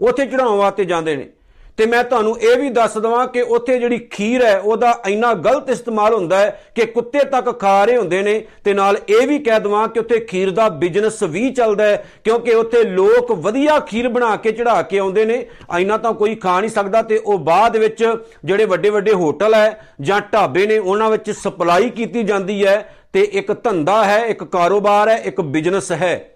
ਉੱਥੇ 0.00 0.26
ਚੜਾਉਣ 0.26 0.70
ਤੇ 0.70 0.84
ਜਾਂਦੇ 0.84 1.16
ਨੇ। 1.16 1.28
ਤੇ 1.76 1.86
ਮੈਂ 1.86 2.04
ਤੁਹਾਨੂੰ 2.04 2.38
ਇਹ 2.40 2.56
ਵੀ 2.56 2.68
ਦੱਸ 2.70 2.98
ਦਵਾਂ 2.98 3.26
ਕਿ 3.26 3.40
ਉੱਥੇ 3.40 3.78
ਜਿਹੜੀ 3.78 3.98
ਖੀਰ 3.98 4.44
ਹੈ, 4.44 4.58
ਉਹਦਾ 4.58 5.02
ਇੰਨਾ 5.08 5.34
ਗਲਤ 5.34 5.70
ਇਸਤੇਮਾਲ 5.70 6.14
ਹੁੰਦਾ 6.14 6.38
ਹੈ 6.38 6.64
ਕਿ 6.74 6.86
ਕੁੱਤੇ 6.86 7.18
ਤੱਕ 7.18 7.60
ਖਾ 7.60 7.84
ਰਹੇ 7.84 7.96
ਹੁੰਦੇ 7.96 8.22
ਨੇ। 8.22 8.44
ਤੇ 8.64 8.74
ਨਾਲ 8.74 8.98
ਇਹ 9.08 9.26
ਵੀ 9.28 9.38
ਕਹਿ 9.38 9.60
ਦਵਾਂ 9.60 9.88
ਕਿ 9.88 10.00
ਉੱਥੇ 10.00 10.20
ਖੀਰ 10.20 10.50
ਦਾ 10.50 10.68
ਬਿਜ਼ਨਸ 10.68 11.22
ਵੀ 11.22 11.50
ਚੱਲਦਾ 11.50 11.84
ਹੈ, 11.84 12.04
ਕਿਉਂਕਿ 12.24 12.54
ਉੱਥੇ 12.54 12.82
ਲੋਕ 12.82 13.32
ਵਧੀਆ 13.32 13.78
ਖੀਰ 13.78 14.08
ਬਣਾ 14.08 14.36
ਕੇ 14.36 14.52
ਚੜਾ 14.52 14.82
ਕੇ 14.82 14.98
ਆਉਂਦੇ 14.98 15.24
ਨੇ। 15.24 15.46
ਇੰਨਾ 15.78 15.96
ਤਾਂ 15.96 16.12
ਕੋਈ 16.12 16.34
ਖਾ 16.34 16.60
ਨਹੀਂ 16.60 16.70
ਸਕਦਾ 16.70 17.02
ਤੇ 17.02 17.18
ਉਹ 17.18 17.38
ਬਾਅਦ 17.38 17.76
ਵਿੱਚ 17.76 18.16
ਜਿਹੜੇ 18.44 18.64
ਵੱਡੇ 18.64 18.90
ਵੱਡੇ 18.90 19.12
ਹੋਟਲ 19.12 19.54
ਹੈ 19.54 19.88
ਜਾਂ 20.00 20.20
ਢਾਬੇ 20.20 20.66
ਨੇ, 20.66 20.78
ਉਹਨਾਂ 20.78 21.10
ਵਿੱਚ 21.10 21.30
ਸਪਲਾਈ 21.30 21.90
ਕੀਤੀ 21.90 22.22
ਜਾਂਦੀ 22.22 22.66
ਹੈ। 22.66 22.96
ਤੇ 23.12 23.22
ਇੱਕ 23.32 23.64
ਧੰਦਾ 23.64 24.04
ਹੈ, 24.04 24.18
ਇੱਕ 24.18 24.44
ਕਾਰੋਬਾਰ 24.44 25.08
ਹੈ, 25.08 25.16
ਇੱਕ 25.16 25.40
ਬਿਜ਼ਨਸ 25.40 25.92
ਹੈ। 25.92 26.28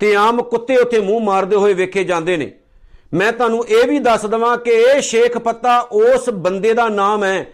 ਤੇ 0.00 0.14
ਆਮ 0.14 0.42
ਕੁੱਤੇ 0.42 0.76
ਉੱਥੇ 0.76 1.00
ਮੂੰਹ 1.00 1.20
ਮਾਰਦੇ 1.20 1.56
ਹੋਏ 1.56 1.74
ਵੇਖੇ 1.74 2.04
ਜਾਂਦੇ 2.04 2.36
ਨੇ। 2.36 2.52
ਮੈਂ 3.14 3.32
ਤੁਹਾਨੂੰ 3.32 3.66
ਇਹ 3.66 3.88
ਵੀ 3.88 3.98
ਦੱਸ 3.98 4.26
ਦਵਾਂ 4.26 4.58
ਕਿ 4.58 4.70
ਇਹ 4.70 5.00
ਸ਼ੇਖ 5.00 5.38
ਪੱਤਾ 5.38 5.78
ਉਸ 5.78 6.30
ਬੰਦੇ 6.30 6.74
ਦਾ 6.74 6.88
ਨਾਮ 6.88 7.24
ਹੈ 7.24 7.46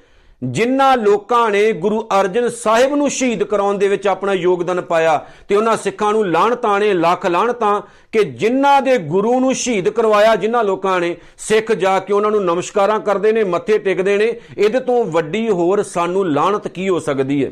ਜਿਨ੍ਹਾਂ 0.42 0.96
ਲੋਕਾਂ 0.96 1.50
ਨੇ 1.50 1.72
ਗੁਰੂ 1.72 2.08
ਅਰਜਨ 2.20 2.48
ਸਾਹਿਬ 2.48 2.94
ਨੂੰ 2.94 3.10
ਸ਼ਹੀਦ 3.10 3.44
ਕਰਾਉਣ 3.44 3.78
ਦੇ 3.78 3.88
ਵਿੱਚ 3.88 4.08
ਆਪਣਾ 4.08 4.32
ਯੋਗਦਾਨ 4.32 4.80
ਪਾਇਆ 4.80 5.26
ਤੇ 5.48 5.56
ਉਹਨਾਂ 5.56 5.76
ਸਿੱਖਾਂ 5.76 6.12
ਨੂੰ 6.12 6.26
ਲਾਣਤਾਂ 6.26 6.80
ਨੇ 6.80 6.94
ਲੱਖ 6.94 7.26
ਲਾਣਤਾਂ 7.26 7.80
ਕਿ 8.12 8.24
ਜਿਨ੍ਹਾਂ 8.24 8.82
ਦੇ 8.82 8.98
ਗੁਰੂ 8.98 9.40
ਨੂੰ 9.40 9.54
ਸ਼ਹੀਦ 9.54 9.88
ਕਰਵਾਇਆ, 9.88 10.36
ਜਿਨ੍ਹਾਂ 10.36 10.64
ਲੋਕਾਂ 10.64 11.00
ਨੇ 11.00 11.16
ਸਿੱਖ 11.38 11.72
ਜਾ 11.72 11.98
ਕੇ 11.98 12.12
ਉਹਨਾਂ 12.12 12.30
ਨੂੰ 12.30 12.44
ਨਮਸਕਾਰਾਂ 12.44 13.00
ਕਰਦੇ 13.00 13.32
ਨੇ, 13.32 13.44
ਮੱਥੇ 13.44 13.78
ਟੇਕਦੇ 13.78 14.16
ਨੇ, 14.16 14.40
ਇਹਦੇ 14.58 14.80
ਤੋਂ 14.80 15.04
ਵੱਡੀ 15.04 15.48
ਹੋਰ 15.48 15.82
ਸਾਨੂੰ 15.82 16.32
ਲਾਣਤ 16.32 16.68
ਕੀ 16.68 16.88
ਹੋ 16.88 16.98
ਸਕਦੀ 16.98 17.44
ਹੈ? 17.44 17.50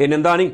ਇਹ 0.00 0.08
ਨਿੰਦਾ 0.08 0.36
ਨਹੀਂ। 0.36 0.50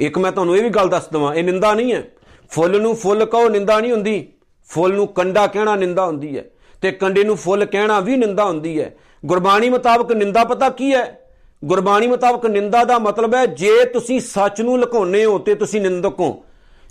ਇੱਕ 0.00 0.18
ਮੈਂ 0.18 0.32
ਤੁਹਾਨੂੰ 0.32 0.56
ਇਹ 0.56 0.62
ਵੀ 0.62 0.68
ਗੱਲ 0.68 0.88
ਦੱਸ 0.88 1.08
ਦਵਾਂ, 1.08 1.34
ਇਹ 1.34 1.44
ਨਿੰਦਾ 1.44 1.74
ਨਹੀਂ 1.74 1.92
ਹੈ। 1.92 2.04
ਫੁੱਲ 2.50 2.80
ਨੂੰ 2.80 2.96
ਫੁੱਲ 2.96 3.24
ਕਹੋ, 3.24 3.48
ਨਿੰਦਾ 3.48 3.80
ਨਹੀਂ 3.80 3.92
ਹੁੰਦੀ। 3.92 4.28
ਫੁੱਲ 4.70 4.92
ਨੂੰ 4.92 5.08
ਕੰਡਾ 5.08 5.46
ਕਹਿਣਾ 5.46 5.76
ਨਿੰਦਾ 5.76 6.06
ਹੁੰਦੀ 6.06 6.38
ਹੈ 6.38 6.44
ਤੇ 6.82 6.92
ਕੰਡੇ 6.92 7.24
ਨੂੰ 7.24 7.36
ਫੁੱਲ 7.36 7.64
ਕਹਿਣਾ 7.64 8.00
ਵੀ 8.00 8.16
ਨਿੰਦਾ 8.16 8.44
ਹੁੰਦੀ 8.44 8.80
ਹੈ। 8.80 8.94
ਗੁਰਬਾਣੀ 9.26 9.70
ਮੁਤਾਬਕ 9.70 10.12
ਨਿੰਦਾ 10.12 10.44
ਪਤਾ 10.44 10.68
ਕੀ 10.68 10.94
ਹੈ? 10.94 11.20
ਗੁਰਬਾਣੀ 11.64 12.06
ਮੁਤਾਬਕ 12.06 12.46
ਨਿੰਦਾ 12.46 12.84
ਦਾ 12.84 12.98
ਮਤਲਬ 12.98 13.34
ਹੈ, 13.34 13.46
ਜੇ 13.46 13.84
ਤੁਸੀਂ 13.84 14.20
ਸੱਚ 14.20 14.60
ਨੂੰ 14.60 14.78
ਲੁਕਾਉਨੇ 14.78 15.24
ਹੋ 15.24 15.38
ਤੇ 15.38 15.54
ਤੁਸੀਂ 15.54 15.80
ਨਿੰਦਕ 15.80 16.20
ਹੋ। 16.20 16.44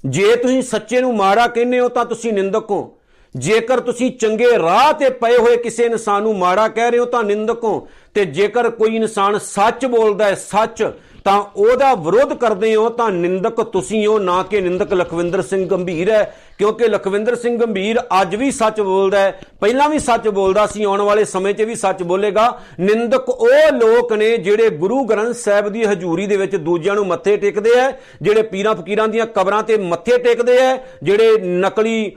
ਜੇ 0.06 0.36
ਤੁਸੀਂ 0.36 0.62
ਸੱਚੇ 0.62 1.02
ਨੂੰ 1.02 1.16
ਮਾੜਾ 1.16 1.48
ਕਹਿੰਦੇ 1.48 1.80
ਹੋ 1.80 1.90
ਤਾਂ 1.90 2.06
ਤੁਸੀਂ 2.06 2.34
ਨਿੰਦਕ 2.34 2.72
ਹੋ। 2.72 2.98
ਜੇਕਰ 3.36 3.80
ਤੁਸੀਂ 3.80 4.12
ਚੰਗੇ 4.12 4.58
ਰਾਹ 4.58 4.94
ਤੇ 4.94 5.10
ਪਏ 5.10 5.38
ਹੋਏ 5.38 5.58
ਕਿਸੇ 5.58 5.84
ਇਨਸਾਨ 5.84 6.24
ਨੂੰ 6.24 6.38
ਮਾੜਾ 6.38 6.68
ਕਹਿ 6.68 6.92
ਰਹੇ 6.92 7.00
ਹੋ 7.00 7.06
ਤਾਂ 7.06 7.24
ਨਿੰਦਕ 7.24 7.64
ਹੋ। 7.64 7.88
ਤੇ 8.14 8.25
ਜੇਕਰ 8.25 8.70
ਕੋਈ 8.70 8.96
ਇਨਸਾਨ 8.96 9.38
ਸੱਚ 9.38 9.86
ਬੋਲਦਾ 9.86 10.25
ਹੈ, 10.25 10.36
ਸੱਚ 10.36 10.92
ਤਾਂ 11.24 11.42
ਉਹਦਾ 11.56 11.94
ਵਿਰੋਧ 11.95 12.33
ਕਰਦੇ 12.33 12.75
ਹੋ 12.75 12.89
ਤਾਂ 12.89 13.10
ਨਿੰਦਕ 13.12 13.62
ਤੁਸੀਂ 13.63 14.06
ਹੋ, 14.07 14.18
ਨਾ 14.19 14.42
ਕਿ 14.44 14.62
ਨਿੰਦਕ 14.62 14.94
ਲਖਵਿੰਦਰ 14.94 15.42
ਸਿੰਘ 15.42 15.66
ਗੰਭੀਰ 15.66 16.10
ਹੈ। 16.10 16.36
ਕਿਉਂਕਿ 16.57 16.88
ਲਖਵਿੰਦਰ 16.88 17.36
ਸਿੰਘ 17.36 17.57
ਗੰਭੀਰ 17.57 18.00
ਅੱਜ 18.21 18.36
ਵੀ 18.36 18.50
ਸੱਚ 18.51 18.80
ਬੋਲਦਾ 18.81 19.19
ਹੈ। 19.19 19.39
ਪਹਿਲਾਂ 19.62 19.88
ਵੀ 19.89 20.00
ਸੱਚ 20.00 20.27
ਬੋਲਦਾ 20.27 20.66
ਸੀ, 20.68 20.83
ਆਉਣ 20.83 21.01
ਵਾਲੇ 21.01 21.25
ਸਮੇਂ 21.25 21.54
'ਚ 21.54 21.62
ਵੀ 21.62 21.75
ਸੱਚ 21.75 22.04
ਬੋਲੇਗਾ। 22.04 22.48
ਨਿੰਦਕ 22.80 23.30
ਉਹ 23.30 23.71
ਲੋਕ 23.74 24.13
ਨੇ 24.13 24.36
ਜਿਹੜੇ 24.38 24.69
ਗੁਰੂ 24.69 25.04
ਗ੍ਰੰਥ 25.04 25.36
ਸਾਹਿਬ 25.36 25.69
ਦੀ 25.69 25.86
ਹਜ਼ੂਰੀ 25.86 26.27
ਦੇ 26.27 26.38
ਵਿੱਚ 26.38 26.56
ਦੂਜਿਆਂ 26.56 26.95
ਨੂੰ 26.95 27.06
ਮੱਥੇ 27.07 27.38
ਟੇਕਦੇ 27.38 27.80
ਆ, 27.80 27.92
ਜਿਹੜੇ 28.22 28.42
ਪੀਰਾਂ 28.42 28.75
ਫਕੀਰਾਂ 28.75 29.07
ਦੀਆਂ 29.07 29.25
ਕਬਰਾਂ 29.25 29.63
ਤੇ 29.63 29.77
ਮੱਥੇ 29.77 30.18
ਟੇਕਦੇ 30.18 30.57
ਆ, 30.62 30.77
ਜਿਹੜੇ 31.04 31.38
ਨਕਲੀ 31.39 32.15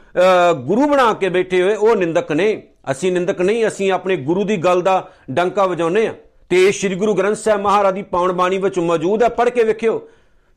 ਗੁਰੂ 0.67 0.89
ਬਣਾ 0.89 1.13
ਕੇ 1.13 1.29
ਬੈਠੇ 1.29 1.63
ਹੋਏ, 1.63 1.75
ਉਹ 1.75 1.97
ਨਿੰਦਕ 1.97 2.33
ਨੇ। 2.33 2.63
ਅਸੀਂ 2.91 3.13
ਨਿੰਦਕ 3.13 3.41
ਨਹੀਂ, 3.41 3.67
ਅਸੀਂ 3.67 3.91
ਆਪਣੇ 3.93 4.17
ਗੁਰੂ 4.19 4.45
ਦੀ 4.45 4.57
ਗੱਲ 4.57 4.81
ਦਾ 4.83 5.09
ਡੰਕਾ 5.31 5.67
ਵਜਾਉਨੇ 5.67 6.07
ਆ 6.07 6.15
ਤੇ 6.53 6.71
ਸ੍ਰੀ 6.73 6.95
ਗੁਰੂ 6.95 7.13
ਗ੍ਰੰਥ 7.15 7.37
ਸਾਹਿਬ 7.37 7.61
ਮਹਾਰਾਜ 7.61 7.95
ਦੀ 7.95 8.03
ਪਾਵਨ 8.03 8.33
ਬਾਣੀ 8.33 8.57
ਵਿੱਚ 8.59 8.79
ਮੌਜੂਦ 8.79 9.23
ਹੈ। 9.23 9.29
ਪੜ੍ਹ 9.29 9.51
ਕੇ 9.51 9.63
ਵੇਖਿਓ, 9.65 10.01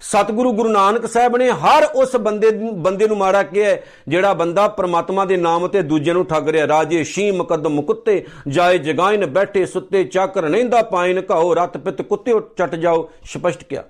ਸਤਿਗੁਰੂ 0.02 0.52
ਗੁਰੂ 0.54 0.70
ਨਾਨਕ 0.70 1.06
ਸਾਹਿਬ 1.06 1.38
ਨੇ 1.38 1.50
ਹਰ 1.52 1.84
ਉਸ 1.96 2.16
ਬੰਦੇ 2.16 2.50
ਬੰਦੇ 2.78 3.08
ਨੂੰ 3.08 3.18
ਮਾੜਾ 3.18 3.44
ਕਿਹਾ 3.44 3.76
ਜਿਹੜਾ 4.08 4.34
ਬੰਦਾ 4.34 4.68
ਪ੍ਰਮਾਤਮਾ 4.68 5.26
ਦੇ 5.26 5.38
ਨਾਮ 5.38 5.68
ਤੇ 5.68 5.82
ਦੂਜੇ 5.82 6.14
ਨੂੰ 6.14 6.26
ਠੱਗ 6.26 6.50
ਰਿਹਾ, 6.50 6.68
ਰਾਜੇ 6.68 7.04
ਸ਼ੀ 7.04 7.30
ਮੁਕੱਦਮ 7.32 7.74
ਮੁਕੁੱਤੇ 7.74 8.26
ਜਾਏ, 8.48 8.78
ਜਗਾਇਨ, 8.78 9.26
ਬੈਠੇ, 9.26 9.66
ਸੁੱਤੇ 9.66 10.04
ਚਾਕਰ 10.04 10.50
ਨਹਿੰਦਾ 10.50 10.82
ਪਾਇਨ 10.82 11.22
ਕਹੋ 11.22 11.54
ਰਤ 11.54 11.78
ਪਿਤ, 11.78 12.02
ਕੁੱਤੇ 12.02 12.34
ਚਟ 12.58 12.76
ਜਾਓ, 12.76 13.10
ਸਪਸ਼ਟ 13.24 13.64
ਕਿਹਾ। 13.64 13.84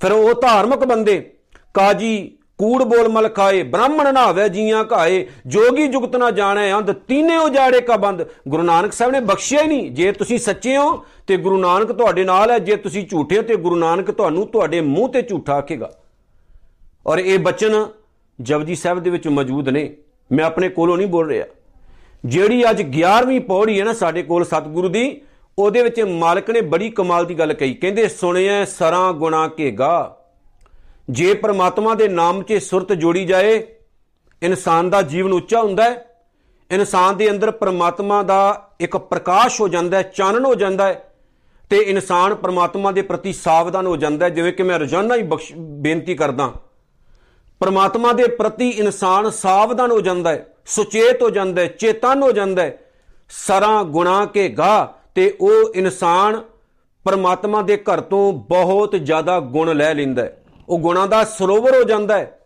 ਫਿਰ 0.00 0.12
ਉਹ 0.12 0.34
ਧਾਰਮਿਕ 0.34 0.84
ਬੰਦੇ, 0.84 1.18
ਕਾਜੀ 1.74 2.38
ਕੂੜ 2.64 2.82
ਬੋਲ 2.82 3.08
ਮਲ 3.08 3.28
ਖਾਏ, 3.28 3.62
ਬ੍ਰਾਹਮਣ 3.62 4.14
ਨਾਵੇ 4.14 4.48
ਜੀਆਂ 4.48 4.84
ਘਾਏ, 4.92 5.26
ਜੋਗੀ 5.46 5.86
ਜੁਗਤ 5.86 6.16
ਨਾ 6.16 6.30
ਜਾਣੈ, 6.30 6.72
ਅੰਧ 6.72 6.92
ਤੀਨੇ 6.92 7.36
ਉਜਾੜੇ 7.36 7.80
ਕਾ 7.80 7.96
ਬੰਦ। 7.96 8.26
ਗੁਰੂ 8.48 8.62
ਨਾਨਕ 8.62 8.92
ਸਾਹਿਬ 8.92 9.12
ਨੇ 9.12 9.20
ਬਖਸ਼ਿਆ 9.20 9.62
ਹੀ 9.62 9.66
ਨਹੀਂ। 9.66 9.90
ਜੇ 9.90 10.12
ਤੁਸੀਂ 10.12 10.38
ਸੱਚੇ 10.38 10.76
ਹੋ, 10.76 11.04
ਤੇ 11.26 11.36
ਗੁਰੂ 11.36 11.58
ਨਾਨਕ 11.58 11.92
ਤੁਹਾਡੇ 11.92 12.24
ਨਾਲ 12.24 12.50
ਹੈ। 12.50 12.58
ਜੇ 12.58 12.76
ਤੁਸੀਂ 12.76 13.06
ਝੂਠੇ 13.08 13.36
ਹੋ, 13.36 13.42
ਤੇ 13.42 13.56
ਗੁਰੂ 13.56 13.76
ਨਾਨਕ 13.76 14.10
ਤੁਹਾਨੂੰ 14.10 14.46
ਤੁਹਾਡੇ 14.46 14.80
ਮੂੰਹ 14.80 15.08
ਤੇ 15.08 15.22
ਝੂਠਾ 15.22 15.54
ਆਖੇਗਾ। 15.54 15.92
ਔਰ 17.06 17.18
ਇਹ 17.18 17.38
ਬਚਨ 17.38 17.86
ਜਪਜੀ 18.42 18.74
ਸਾਹਿਬ 18.74 19.00
ਦੇ 19.00 19.10
ਵਿੱਚ 19.10 19.28
ਮੌਜੂਦ 19.28 19.68
ਨੇ। 19.68 19.96
ਮੈਂ 20.32 20.44
ਆਪਣੇ 20.44 20.68
ਕੋਲੋਂ 20.68 20.96
ਨਹੀਂ 20.96 21.06
ਬੋਲ 21.06 21.28
ਰਿਹਾ। 21.28 21.46
ਜਿਹੜੀ 22.24 22.70
ਅੱਜ 22.70 22.82
11ਵੀਂ 22.82 23.40
ਪੌੜੀ 23.40 23.80
ਹੈ 23.80 23.84
ਨਾ 23.84 23.92
ਸਾਡੇ 23.92 24.22
ਕੋਲ 24.22 24.44
ਸਤਿਗੁਰੂ 24.44 24.88
ਦੀ, 24.88 25.20
ਉਹਦੇ 25.58 25.82
ਵਿੱਚ 25.82 26.00
ਮਾਲਕ 26.00 26.50
ਨੇ 26.50 26.60
ਬੜੀ 26.60 26.90
ਕਮਾਲ 26.90 27.26
ਦੀ 27.26 27.34
ਗੱਲ 27.34 27.52
ਕਹੀ। 27.52 27.74
ਕਹਿੰਦੇ 27.74 28.08
ਸੁਣਿਆ 28.08 28.64
ਸਰਾਂ 28.64 29.12
ਗੁਣਾ 29.12 29.48
ਕੇਗਾ 29.48 30.20
ਜੇ 31.10 31.34
ਪ੍ਰਮਾਤਮਾ 31.34 31.94
ਦੇ 31.94 32.08
ਨਾਮ 32.08 32.42
'ਚ 32.42 32.52
ਸੁਰਤ 32.52 32.92
ਜੋੜੀ 32.92 33.24
ਜਾਏ, 33.24 33.66
ਇਨਸਾਨ 34.42 34.90
ਦਾ 34.90 35.02
ਜੀਵਨ 35.02 35.32
ਉੱਚਾ 35.32 35.60
ਹੁੰਦਾ 35.62 35.84
ਹੈ, 35.84 36.10
ਇਨਸਾਨ 36.70 37.16
ਦੇ 37.16 37.30
ਅੰਦਰ 37.30 37.50
ਪ੍ਰਮਾਤਮਾ 37.50 38.22
ਦਾ 38.22 38.70
ਇੱਕ 38.80 38.96
ਪ੍ਰਕਾਸ਼ 38.96 39.60
ਹੋ 39.60 39.68
ਜਾਂਦਾ 39.68 39.96
ਹੈ, 39.96 40.02
ਚਾਨਣ 40.02 40.44
ਹੋ 40.44 40.54
ਜਾਂਦਾ 40.54 40.86
ਹੈ, 40.86 41.14
ਤੇ 41.70 41.78
ਇਨਸਾਨ 41.78 42.34
ਪ੍ਰਮਾਤਮਾ 42.34 42.92
ਦੇ 42.92 43.02
ਪ੍ਰਤੀ 43.02 43.32
ਸਾਵਧਾਨ 43.32 43.86
ਹੋ 43.86 43.96
ਜਾਂਦਾ 43.96 44.24
ਹੈ, 44.24 44.30
ਜਿਵੇਂ 44.30 44.52
ਕਿ 44.52 44.62
ਮੈਂ 44.62 44.78
ਰੋਜ਼ਾਨਾ 44.78 45.16
ਹੀ 45.16 45.28
ਬੇਨਤੀ 45.56 46.14
ਕਰਦਾ 46.14 46.52
ਪ੍ਰਮਾਤਮਾ 47.60 48.12
ਦੇ 48.12 48.26
ਪ੍ਰਤੀ 48.28 48.68
ਇਨਸਾਨ 48.68 49.30
ਸਾਵਧਾਨ 49.30 49.90
ਹੋ 49.90 50.00
ਜਾਂਦਾ 50.00 50.30
ਹੈ, 50.30 50.46
ਸੁਚੇਤ 50.66 51.22
ਹੋ 51.22 51.30
ਜਾਂਦਾ 51.30 51.62
ਹੈ, 51.62 51.66
ਚੇਤਨ 51.66 52.22
ਹੋ 52.22 52.32
ਜਾਂਦਾ 52.32 52.62
ਹੈ, 52.62 52.78
ਸਰਾਂ 53.28 53.84
ਗੁਣਾ 53.84 54.24
ਕੇ 54.26 54.48
ਗਾ, 54.48 54.94
ਤੇ 55.14 55.36
ਉਹ 55.40 55.72
ਇਨਸਾਨ 55.74 56.42
ਪ੍ਰਮਾਤਮਾ 57.04 57.62
ਦੇ 57.62 57.76
ਘਰ 57.76 58.00
ਤੋਂ 58.00 58.32
ਬਹੁਤ 58.32 58.96
ਜ਼ਿਆਦਾ 58.96 59.40
ਗੁਣ 59.40 59.76
ਲੈ 59.76 59.94
ਲੈਂਦਾ 59.94 60.22
ਹੈ। 60.22 60.43
ਉਹ 60.68 60.78
ਗੁਣਾਂ 60.78 61.06
ਦਾ 61.06 61.24
ਸਰੋਵਰ 61.24 61.74
ਹੋ 61.74 61.82
ਜਾਂਦਾ 61.82 62.18
ਹੈ। 62.18 62.40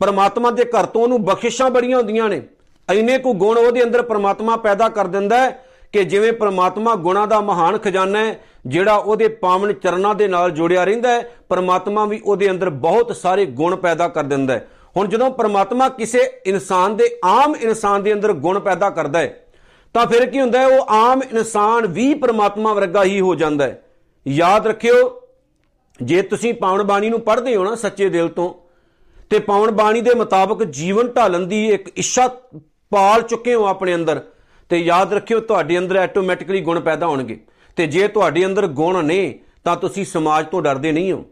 ਪਰਮਾਤਮਾ 0.00 0.50
ਦੇ 0.50 0.64
ਘਰ 0.64 0.86
ਤੋਂ 0.86 1.02
ਉਹਨੂੰ 1.02 1.24
ਬਖਸ਼ਿਸ਼ਾਂ 1.24 1.70
ਬੜੀਆਂ 1.70 1.98
ਹੁੰਦੀਆਂ 1.98 2.28
ਨੇ। 2.28 2.42
ਐਨੇ 2.88 3.18
ਕੋ 3.18 3.32
ਗੁਣ 3.34 3.58
ਉਹਦੇ 3.58 3.82
ਅੰਦਰ 3.84 4.02
ਪਰਮਾਤਮਾ 4.02 4.56
ਪੈਦਾ 4.56 4.88
ਕਰ 4.88 5.06
ਦਿੰਦਾ 5.06 5.36
ਹੈ 5.36 5.64
ਕਿ 5.92 6.04
ਜਿਵੇਂ 6.04 6.32
ਪਰਮਾਤਮਾ 6.32 6.94
ਗੁਣਾਂ 6.94 7.26
ਦਾ 7.26 7.40
ਮਹਾਨ 7.40 7.78
ਖਜ਼ਾਨਾ 7.78 8.18
ਹੈ, 8.18 8.38
ਜਿਹੜਾ 8.66 8.94
ਉਹਦੇ 8.94 9.28
ਪਾਵਨ 9.28 9.72
ਚਰਨਾਂ 9.72 10.14
ਦੇ 10.14 10.28
ਨਾਲ 10.28 10.50
ਜੁੜਿਆ 10.50 10.84
ਰਹਿੰਦਾ 10.84 11.08
ਹੈ, 11.08 11.30
ਪਰਮਾਤਮਾ 11.48 12.04
ਵੀ 12.04 12.20
ਉਹਦੇ 12.24 12.50
ਅੰਦਰ 12.50 12.70
ਬਹੁਤ 12.70 13.16
ਸਾਰੇ 13.16 13.46
ਗੁਣ 13.46 13.76
ਪੈਦਾ 13.76 14.08
ਕਰ 14.08 14.22
ਦਿੰਦਾ 14.22 14.54
ਹੈ। 14.54 14.68
ਹੁਣ 14.96 15.08
ਜਦੋਂ 15.08 15.30
ਪ੍ਰਮਾਤਮਾ 15.30 15.88
ਕਿਸੇ 15.88 16.18
ਇਨਸਾਨ 16.46 16.96
ਦੇ 16.96 17.08
ਆਮ 17.24 17.54
ਇਨਸਾਨ 17.60 18.02
ਦੇ 18.02 18.12
ਅੰਦਰ 18.12 18.32
ਗੁਣ 18.32 18.60
ਪੈਦਾ 18.60 18.90
ਕਰਦਾ 18.90 19.18
ਹੈ, 19.18 19.46
ਤਾਂ 19.94 20.06
ਫਿਰ 20.06 20.26
ਕੀ 20.26 20.40
ਹੁੰਦਾ 20.40 20.58
ਹੈ? 20.58 20.66
ਉਹ 20.66 20.86
ਆਮ 20.88 21.22
ਇਨਸਾਨ 21.22 21.86
ਵੀ 21.86 22.14
ਪ੍ਰਮਾਤਮਾ 22.14 22.72
ਵਰਗਾ 22.72 23.04
ਹੀ 23.04 23.20
ਹੋ 23.20 23.34
ਜਾਂਦਾ 23.34 23.66
ਹੈ। 23.66 23.82
ਯਾਦ 24.28 24.66
ਰੱਖਿਓ 24.66 25.21
ਜੇ 26.02 26.22
ਤੁਸੀਂ 26.22 26.54
ਪਾਵਨ 26.54 26.82
ਬਾਣੀ 26.82 27.10
ਨੂੰ 27.10 27.20
ਪੜ੍ਹਦੇ 27.20 27.56
ਹੋ 27.56 27.64
ਨਾ 27.64 27.74
ਸੱਚੇ 27.74 28.08
ਦਿਲ 28.08 28.28
ਤੋਂ, 28.28 28.54
ਤੇ 29.30 29.38
ਪਾਵਨ 29.38 29.70
ਬਾਣੀ 29.70 30.00
ਦੇ 30.00 30.14
ਮੁਤਾਬਕ 30.14 30.64
ਜੀਵਨ 30.64 31.08
ਢਾਲਣ 31.08 31.46
ਦੀ 31.46 31.68
ਇੱਕ 31.68 31.88
ਇੱਛਾ 31.96 32.28
ਪਾਲ 32.90 33.22
ਚੁੱਕੇ 33.22 33.54
ਹੋ 33.54 33.66
ਆਪਣੇ 33.66 33.94
ਅੰਦਰ, 33.94 34.20
ਤੇ 34.68 34.78
ਯਾਦ 34.78 35.12
ਰੱਖਿਓ 35.12 35.40
ਤੁਹਾਡੇ 35.40 35.78
ਅੰਦਰ 35.78 35.96
ਆਟੋਮੈਟਿਕਲੀ 35.96 36.60
ਗੁਣ 36.60 36.80
ਪੈਦਾ 36.80 37.06
ਹੋਣਗੇ। 37.06 37.40
ਤੇ 37.76 37.86
ਜੇ 37.86 38.08
ਤੁਹਾਡੇ 38.08 38.46
ਅੰਦਰ 38.46 38.66
ਗੁਣ 38.66 39.04
ਨੇ, 39.04 39.38
ਤਾਂ 39.64 39.76
ਤੁਸੀਂ 39.76 40.04
ਸਮਾਜ 40.04 40.46
ਤੋਂ 40.46 40.62
ਡਰਦੇ 40.62 40.92
ਨਹੀਂ 40.92 41.12
ਹੋ। 41.12 41.24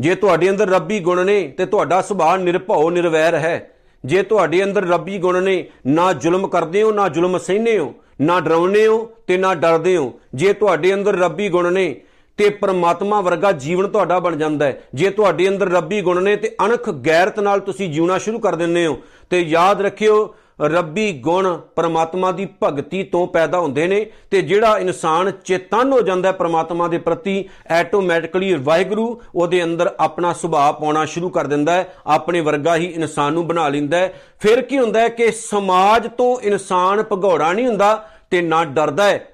ਜੇ 0.00 0.14
ਤੁਹਾਡੇ 0.14 0.50
ਅੰਦਰ 0.50 0.68
ਰੱਬੀ 0.68 1.00
ਗੁਣ 1.00 1.26
ਨੇ, 1.26 1.48
ਤੇ 1.48 1.66
ਤੁਹਾਡਾ 1.66 2.02
ਸੁਭਾਅ 2.02 2.36
ਨਿਰਭਉ, 2.36 2.90
ਨਿਰਵੈਰ 2.90 3.34
ਹੈ। 3.34 3.70
ਜੇ 4.04 4.22
ਤੁਹਾਡੇ 4.22 4.64
ਅੰਦਰ 4.64 4.84
ਰੱਬੀ 4.84 5.18
ਗੁਣ 5.18 5.42
ਨੇ, 5.42 5.66
ਨਾ 5.86 6.12
ਜ਼ੁਲਮ 6.12 6.46
ਕਰਦੇ 6.46 6.82
ਹੋ, 6.82 6.92
ਨਾ 6.92 7.08
ਜ਼ੁਲਮ 7.08 7.38
ਸਹਿੰਦੇ 7.38 7.78
ਹੋ, 7.78 7.94
ਨਾ 8.20 8.40
ਡਰਾਉਂਦੇ 8.40 8.86
ਹੋ, 8.86 9.10
ਤੇ 9.26 9.36
ਨਾ 9.36 9.54
ਡਰਦੇ 9.54 9.96
ਹੋ। 9.96 10.12
ਜੇ 10.34 10.52
ਤੁਹਾਡੇ 10.52 10.94
ਅੰਦਰ 10.94 11.16
ਰੱਬੀ 11.16 11.48
ਗੁਣ 11.48 11.72
ਨੇ 11.72 12.00
ਤੇ 12.36 12.50
ਪਰਮਾਤਮਾ 12.50 13.20
ਵਰਗਾ 13.20 13.52
ਜੀਵਨ 13.52 13.88
ਤੁਹਾਡਾ 13.88 14.18
ਬਣ 14.18 14.36
ਜਾਂਦਾ 14.36 14.66
ਹੈ। 14.66 14.82
ਜੇ 14.94 15.10
ਤੁਹਾਡੇ 15.10 15.48
ਅੰਦਰ 15.48 15.68
ਰੱਬੀ 15.68 16.00
ਗੁਣ 16.00 16.22
ਨੇ 16.22 16.36
ਤੇ 16.36 16.56
ਅਣਖ 16.64 16.90
ਗੈਰਤ 16.90 17.40
ਨਾਲ 17.40 17.60
ਤੁਸੀਂ 17.60 17.92
ਜਿਉਣਾ 17.92 18.18
ਸ਼ੁਰੂ 18.18 18.38
ਕਰ 18.38 18.54
ਦਿੰਦੇ 18.54 18.86
ਹੋ, 18.86 18.98
ਤੇ 19.30 19.40
ਯਾਦ 19.40 19.80
ਰੱਖਿਓ, 19.80 20.34
ਰੱਬੀ 20.60 21.12
ਗੁਣ 21.12 21.58
ਪਰਮਾਤਮਾ 21.76 22.32
ਦੀ 22.32 22.46
ਭਗਤੀ 22.62 23.02
ਤੋਂ 23.02 23.26
ਪੈਦਾ 23.26 23.58
ਹੁੰਦੇ 23.58 23.86
ਨੇ 23.86 24.06
ਤੇ 24.30 24.42
ਜਿਹੜਾ 24.42 24.78
ਇਨਸਾਨ 24.78 25.30
ਚੇਤਨ 25.44 25.92
ਹੋ 25.92 26.00
ਜਾਂਦਾ 26.00 26.28
ਹੈ 26.28 26.32
ਪਰਮਾਤਮਾ 26.32 26.88
ਦੇ 26.88 26.98
ਪ੍ਰਤੀ 26.98 27.48
ਆਟੋਮੈਟਿਕਲੀ 27.70 28.54
ਵਾਹਿਗੁਰੂ 28.54 29.22
ਉਹਦੇ 29.34 29.62
ਅੰਦਰ 29.64 29.94
ਆਪਣਾ 30.00 30.32
ਸੁਭਾਅ 30.32 30.72
ਪਾਉਣਾ 30.72 31.04
ਸ਼ੁਰੂ 31.04 31.28
ਕਰ 31.28 31.46
ਦਿੰਦਾ 31.46 31.72
ਹੈ, 31.72 31.94
ਆਪਣੇ 32.06 32.40
ਵਰਗਾ 32.40 32.76
ਹੀ 32.76 32.84
ਇਨਸਾਨ 32.84 33.32
ਨੂੰ 33.32 33.46
ਬਣਾ 33.46 33.68
ਲੈਂਦਾ 33.68 33.96
ਹੈ। 33.96 34.14
ਫਿਰ 34.40 34.60
ਕੀ 34.60 34.78
ਹੁੰਦਾ 34.78 35.00
ਹੈ 35.00 35.08
ਕਿ 35.08 35.30
ਸਮਾਜ 35.32 36.08
ਤੋਂ 36.08 36.36
ਇਨਸਾਨ 36.40 37.02
ਭਗੌੜਾ 37.02 37.52
ਨਹੀਂ 37.52 37.66
ਹੁੰਦਾ 37.66 38.08
ਤੇ 38.30 38.42
ਨਾ 38.42 38.64
ਡਰਦਾ 38.64 39.04
ਹੈ। 39.04 39.26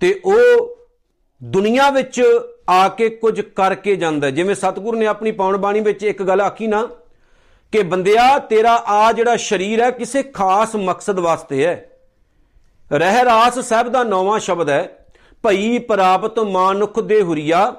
ਤੇ 0.00 0.20
ਉਹ 0.24 0.76
ਦੁਨੀਆ 1.40 1.90
ਵਿੱਚ 1.90 2.22
ਆ 2.70 2.88
ਕੇ 2.88 3.08
ਕੁਝ 3.08 3.40
ਕਰਕੇ 3.40 3.96
ਜਾਂਦਾ 3.96 4.30
ਜਿਵੇਂ 4.30 4.54
ਸਤਿਗੁਰੂ 4.54 4.98
ਨੇ 4.98 5.06
ਆਪਣੀ 5.06 5.32
ਪਾਉਣ 5.32 5.56
ਬਾਣੀ 5.56 5.80
ਵਿੱਚ 5.80 6.02
ਇੱਕ 6.02 6.22
ਗੱਲ 6.22 6.40
ਆਖੀ 6.40 6.66
ਨਾ 6.66 6.88
ਕਿ 7.72 7.82
ਬੰਦਿਆ, 7.82 8.38
ਤੇਰਾ 8.38 8.72
ਆ 8.86 9.12
ਜਿਹੜਾ 9.12 9.36
ਸਰੀਰ 9.36 9.80
ਹੈ 9.82 9.90
ਕਿਸੇ 9.90 10.22
ਖਾਸ 10.22 10.74
ਮਕਸਦ 10.76 11.18
ਵਾਸਤੇ 11.18 11.64
ਹੈ। 11.66 11.90
ਰਹਿ 12.92 13.24
ਰਾਸ 13.24 13.58
ਸਾਹਿਬ 13.58 13.88
ਦਾ 13.88 14.02
ਨੌਵਾਂ 14.02 14.38
ਸ਼ਬਦ 14.38 14.70
ਹੈ, 14.70 15.06
ਭਈ 15.42 15.78
ਪ੍ਰਾਪਤ 15.78 16.38
ਮਾਨੁਖ 16.38 17.00
ਦੇ 17.00 17.22
ਹੁਰੀਆ, 17.22 17.74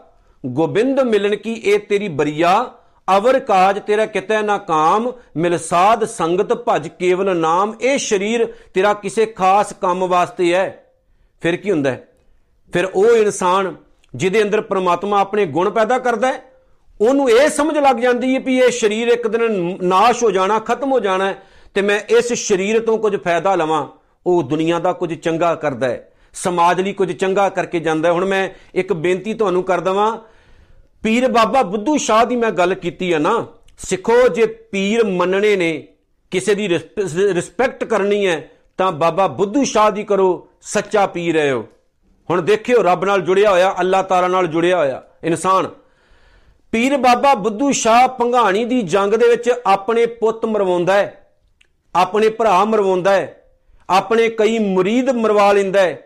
ਗੋਬਿੰਦ 0.46 1.00
ਮਿਲਣ 1.00 1.36
ਕੀ 1.36 1.54
ਇਹ 1.54 1.80
ਤੇਰੀ 1.80 2.08
ਬਰੀਆ, 2.08 2.74
ਅਵਰ 3.18 3.40
ਕਾਜ 3.40 3.80
ਤੇਰਾ 3.80 4.06
ਕਿਤੇ 4.06 4.42
ਨਾ 4.42 4.58
ਕਾਮ, 4.58 5.12
ਮਿਲ 5.38 5.58
ਸਾਧ 5.58 6.04
ਸੰਗਤ 6.04 6.54
ਭਜ 6.68 6.88
ਕੇਵਲ 6.88 7.38
ਨਾਮ, 7.38 7.76
ਇਹ 7.82 7.98
ਸਰੀਰ 7.98 8.46
ਤੇਰਾ 8.74 8.94
ਕਿਸੇ 8.94 9.26
ਖਾਸ 9.26 9.74
ਕੰਮ 9.74 10.08
ਵਾਸਤੇ 10.08 10.54
ਹੈ। 10.54 10.94
ਫਿਰ 11.42 11.56
ਕੀ 11.56 11.72
ਹੁੰਦਾ 11.72 11.92
ਹੈ? 11.92 12.08
ਫਿਰ 12.76 12.86
ਉਹ 12.86 13.06
ਇਨਸਾਨ 13.08 13.76
ਜਿਹਦੇ 14.14 14.42
ਅੰਦਰ 14.44 14.62
ਪ੍ਰਮਾਤਮਾ 14.62 15.20
ਆਪਣੇ 15.20 15.46
ਗੁਣ 15.48 15.70
ਪੈਦਾ 15.70 15.98
ਕਰਦਾ 15.98 16.28
ਹੈ, 16.28 16.42
ਉਹਨੂੰ 17.00 17.30
ਇਹ 17.32 17.50
ਸਮਝ 17.50 17.78
ਲੱਗ 17.78 17.98
ਜਾਂਦੀ 17.98 18.34
ਹੈ 18.34 18.40
ਵੀ 18.40 18.58
ਇਹ 18.58 18.72
ਸਰੀਰ 18.72 19.08
ਇੱਕ 19.08 19.28
ਦਿਨ 19.28 19.78
ਨਾਸ਼ 19.84 20.24
ਹੋ 20.24 20.32
ਜਾਣਾ, 20.32 20.58
ਖਤਮ 20.60 20.92
ਹੋ 20.92 21.00
ਜਾਣਾ 21.00 21.34
ਤੇ 21.76 21.82
ਮੈਂ 21.82 22.00
ਇਸ 22.10 22.34
ਸਰੀਰ 22.40 22.80
ਤੋਂ 22.80 22.98
ਕੁਝ 22.98 23.16
ਫਾਇਦਾ 23.16 23.54
ਲਵਾਂ। 23.56 23.86
ਉਹ 24.26 24.42
ਦੁਨੀਆ 24.44 24.80
ਦਾ 24.80 24.92
ਕੁਝ 24.94 25.14
ਚੰਗਾ 25.14 25.54
ਕਰਦਾ 25.56 25.88
ਹੈ, 25.88 26.10
ਸਮਾਜ 26.34 26.82
ਲਈ 26.82 26.94
ਕੁਝ 26.94 27.12
ਚੰਗਾ 27.12 27.48
ਕਰਕੇ 27.50 27.80
ਜਾਂਦਾ 27.80 28.12
ਹੁਣ 28.12 28.26
ਮੈਂ 28.26 28.48
ਇੱਕ 28.76 28.92
ਬੇਨਤੀ 28.96 29.34
ਤੁਹਾਨੂੰ 29.34 29.64
ਕਰ 29.64 29.80
ਦਵਾਂ, 29.80 30.18
ਪੀਰ 31.04 31.28
ਬਾਬਾ 31.28 31.62
ਬੁੱਧੂ 31.64 31.98
ਸ਼ਾਹ 31.98 32.26
ਦੀ 32.26 32.36
ਮੈਂ 32.36 32.52
ਗੱਲ 32.52 32.74
ਕੀਤੀ 32.76 33.14
ਹੈ 33.14 33.20
ਨਾ, 33.20 33.46
ਸਿੱਖੋ 33.80 34.28
ਜੇ 34.30 34.46
ਪੀਰ 34.46 35.04
ਮੰਨਣੇ 35.06 35.56
ਨੇ, 35.56 35.88
ਕਿਸੇ 36.32 36.56
ਦੀ 36.56 36.68
ਰਿਸਪੈਕਟ 36.68 37.84
ਕਰਨੀ 37.84 38.26
ਹੈ, 38.28 38.38
ਤਾਂ 38.80 38.92
ਬਾਬਾ 38.94 39.28
ਬੁੱਧੂ 39.30 39.64
ਸ਼ਾਹ 39.64 39.90
ਦੀ 39.92 40.04
ਕਰੋ, 40.04 40.48
ਸੱਚਾ 40.64 41.06
ਪੀਰ 41.08 41.38
ਹੈ 41.38 41.54
ਉਹ। 41.54 41.64
ਹੁਣ 42.30 42.42
ਦੇਖਿਓ 42.42 42.84
ਰੱਬ 42.84 43.06
ਨਾਲ 43.06 43.22
ਜੁੜਿਆ 43.22 43.52
ਹੋਇਆ, 43.52 43.76
ਅੱਲਾਹ 43.80 44.04
ਤਾਲਾ 44.04 44.28
ਨਾਲ 44.28 44.48
ਜੁੜਿਆ 44.48 44.78
ਹੋਇਆ, 44.78 45.02
ਇਨਸਾਨ। 45.24 45.70
ਪੀਰ 46.72 46.98
ਬਾਬਾ 46.98 47.34
ਬੁੱਧੂ 47.34 47.72
ਸ਼ਾਹ 47.72 48.08
ਪੰਘਾਣੀ 48.08 48.66
ਦੀ 48.66 48.82
ਜੰਗ 48.82 49.14
ਦੇ 49.14 49.28
ਵਿੱਚ 49.28 49.52
ਆਪਣੇ 49.68 50.06
ਪੁੱਤ 50.06 50.46
ਮਰਵਾਉਂਦਾ 50.46 50.94
ਹੈ, 50.94 51.34
ਆਪਣੇ 51.96 52.30
ਭਰਾ 52.30 52.64
ਮਰਵਾਉਂਦਾ 52.66 53.12
ਹੈ, 53.12 53.52
ਆਪਣੇ 53.90 54.30
ਕਈ 54.30 54.60
ਮੁਰੀਦ 54.60 55.10
ਮਰਵਾ 55.10 55.52
ਲੈਂਦਾ 55.52 55.82
ਹੈ, 55.82 56.00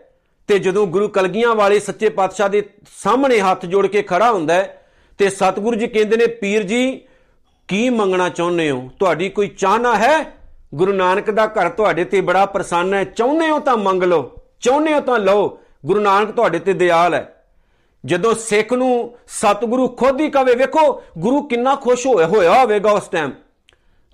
ਤੇ 0.48 0.58
ਜਦੋਂ 0.58 0.86
ਗੁਰੂ 0.86 1.08
ਕਲਗੀਆਂ 1.08 1.54
ਵਾਲੇ 1.54 1.80
ਸੱਚੇ 1.80 2.08
ਪਾਤਸ਼ਾਹ 2.08 2.48
ਦੇ 2.48 2.62
ਸਾਹਮਣੇ 3.02 3.40
ਹੱਥ 3.40 3.66
ਜੋੜ 3.66 3.86
ਕੇ 3.86 4.02
ਖੜਾ 4.02 4.32
ਹੁੰਦਾ 4.32 4.54
ਹੈ, 4.54 4.82
ਤੇ 5.18 5.28
ਸਤਿਗੁਰੂ 5.28 5.76
ਜੀ 5.76 5.86
ਕਹਿੰਦੇ 5.86 6.16
ਨੇ, 6.16 6.26
ਪੀਰ 6.26 6.62
ਜੀ, 6.62 7.00
ਕੀ 7.68 7.88
ਮੰਗਣਾ 7.88 8.28
ਚਾਹੁੰਦੇ 8.28 8.70
ਹੋ? 8.70 8.90
ਤੁਹਾਡੀ 8.98 9.28
ਕੋਈ 9.28 9.48
ਚਾਹਨਾ 9.48 9.96
ਹੈ? 9.96 10.24
ਗੁਰੂ 10.74 10.92
ਨਾਨਕ 10.92 11.30
ਦਾ 11.30 11.46
ਘਰ 11.46 11.68
ਤੁਹਾਡੇ 11.68 12.04
ਤੇ 12.04 12.20
ਬੜਾ 12.20 12.46
ਪ੍ਰਸੰਨ 12.46 12.94
ਹੈ। 12.94 13.04
ਚਾਹੁੰਦੇ 13.04 13.50
ਹੋ 13.50 13.58
ਤਾਂ 13.58 13.76
ਮੰਗ 13.76 14.02
ਲਓ, 14.02 14.30
ਚਾਹੁੰਦੇ 14.60 14.92
ਹੋ 14.92 15.00
ਤਾਂ 15.00 15.18
ਲਓ। 15.18 15.59
ਗੁਰੂ 15.86 16.00
ਨਾਨਕ 16.00 16.30
ਤੁਹਾਡੇ 16.30 16.58
ਤੇ 16.58 16.72
ਦਿਆਲ 16.72 17.14
ਹੈ। 17.14 17.44
ਜਦੋਂ 18.06 18.34
ਸਿੱਖ 18.34 18.72
ਨੂੰ 18.72 19.14
ਸਤਿਗੁਰੂ 19.28 19.88
ਖੁਦ 19.88 20.20
ਹੀ 20.20 20.30
ਕਵੇ, 20.30 20.54
ਵੇਖੋ 20.54 21.02
ਗੁਰੂ 21.18 21.42
ਕਿੰਨਾ 21.42 21.74
ਖੁਸ਼ 21.74 22.06
ਹੋਇਆ 22.06 22.26
ਹੋਇਆ 22.26 22.60
ਹੋਵੇਗਾ 22.60 22.90
ਉਸ 22.90 23.08
ਟਾਈਮ 23.08 23.30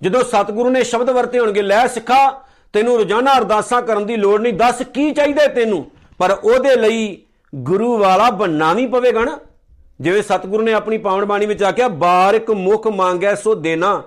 ਜਦੋਂ 0.01 0.23
ਸਤਿਗੁਰੂ 0.23 0.69
ਨੇ 0.69 0.83
ਸ਼ਬਦ 0.83 1.09
ਵਰਤੇ 1.09 1.39
ਹੋਣਗੇ, 1.39 1.61
ਲੈ 1.61 1.87
ਸਿੱਖਾ, 1.87 2.41
ਤੈਨੂੰ 2.73 2.97
ਰੋਜ਼ਾਨਾ 2.97 3.37
ਅਰਦਾਸਾਂ 3.37 3.81
ਕਰਨ 3.81 4.05
ਦੀ 4.05 4.15
ਲੋੜ 4.15 4.41
ਨਹੀਂ, 4.41 4.53
ਦੱਸ 4.53 4.81
ਕੀ 4.81 5.11
ਚਾਹੀਦਾ 5.11 5.47
ਤੈਨੂੰ? 5.47 5.91
ਪਰ 6.17 6.31
ਉਹਦੇ 6.43 6.75
ਲਈ 6.75 7.21
ਗੁਰੂ 7.55 7.97
ਵਾਲਾ 7.97 8.29
ਬੰਨਾ 8.29 8.73
ਵੀ 8.73 8.87
ਪਵੇਗਾ 8.87 9.23
ਨਾ। 9.23 9.39
ਜਿਵੇਂ 10.01 10.23
ਸਤਿਗੁਰੂ 10.23 10.63
ਨੇ 10.63 10.73
ਆਪਣੀ 10.73 10.97
ਪਾਵਨ 10.97 11.25
ਬਾਣੀ 11.25 11.45
ਵਿੱਚ 11.45 11.63
ਆਖਿਆ 11.63 11.87
ਬਾਰਿਕ 11.87 12.51
ਮੁਖ 12.51 12.87
ਮੰਗੈ 12.87 13.35
ਸੋ 13.35 13.55
ਦੇਣਾ। 13.55 14.03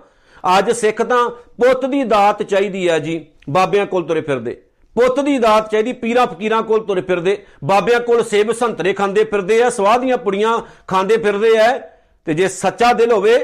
ਅੱਜ 0.59 0.71
ਸਿੱਖ 0.71 1.03
ਤਾਂ 1.03 1.31
ਪੁੱਤ 1.31 1.87
ਦੀ 1.87 2.05
ਦਾਤ 2.05 2.43
ਚਾਹੀਦੀ 2.43 2.89
ਆ 2.89 2.99
ਜੀ, 2.99 3.27
ਬਾਬਿਆਂ 3.51 3.87
ਕੋਲ 3.87 4.05
ਤੁਰੇ 4.05 4.21
ਫਿਰਦੇ। 4.21 4.63
ਪੁੱਤ 5.01 5.21
ਦੀ 5.21 5.39
ਦਾਤ 5.39 5.71
ਚਾਹੀਦੀ, 5.71 5.93
ਪੀਰਾਂ 5.93 6.27
ਫਕੀਰਾਂ 6.27 6.63
ਕੋਲ 6.63 6.85
ਤੁਰੇ 6.87 7.01
ਫਿਰਦੇ, 7.01 7.37
ਬਾਬਿਆਂ 7.65 8.01
ਕੋਲ 8.01 8.23
ਸੇਬ 8.25 8.53
ਸੰਤਰੇ 8.53 8.93
ਖਾਂਦੇ 8.93 9.25
ਫਿਰਦੇ 9.25 9.63
ਆ 9.63 9.69
ਸਵਾਦ 9.71 10.01
ਦੀਆਂ 10.01 10.17
ਪੁੜੀਆਂ 10.19 10.59
ਖਾਂਦੇ 10.89 11.17
ਫਿਰਦੇ 11.17 11.57
ਆ 11.59 11.79
ਤੇ 12.27 12.35
ਜੇ 12.35 12.49
ਸੱਚਾ 12.49 12.93
ਦਿਲ 12.93 13.13
ਹੋਵੇ, 13.13 13.37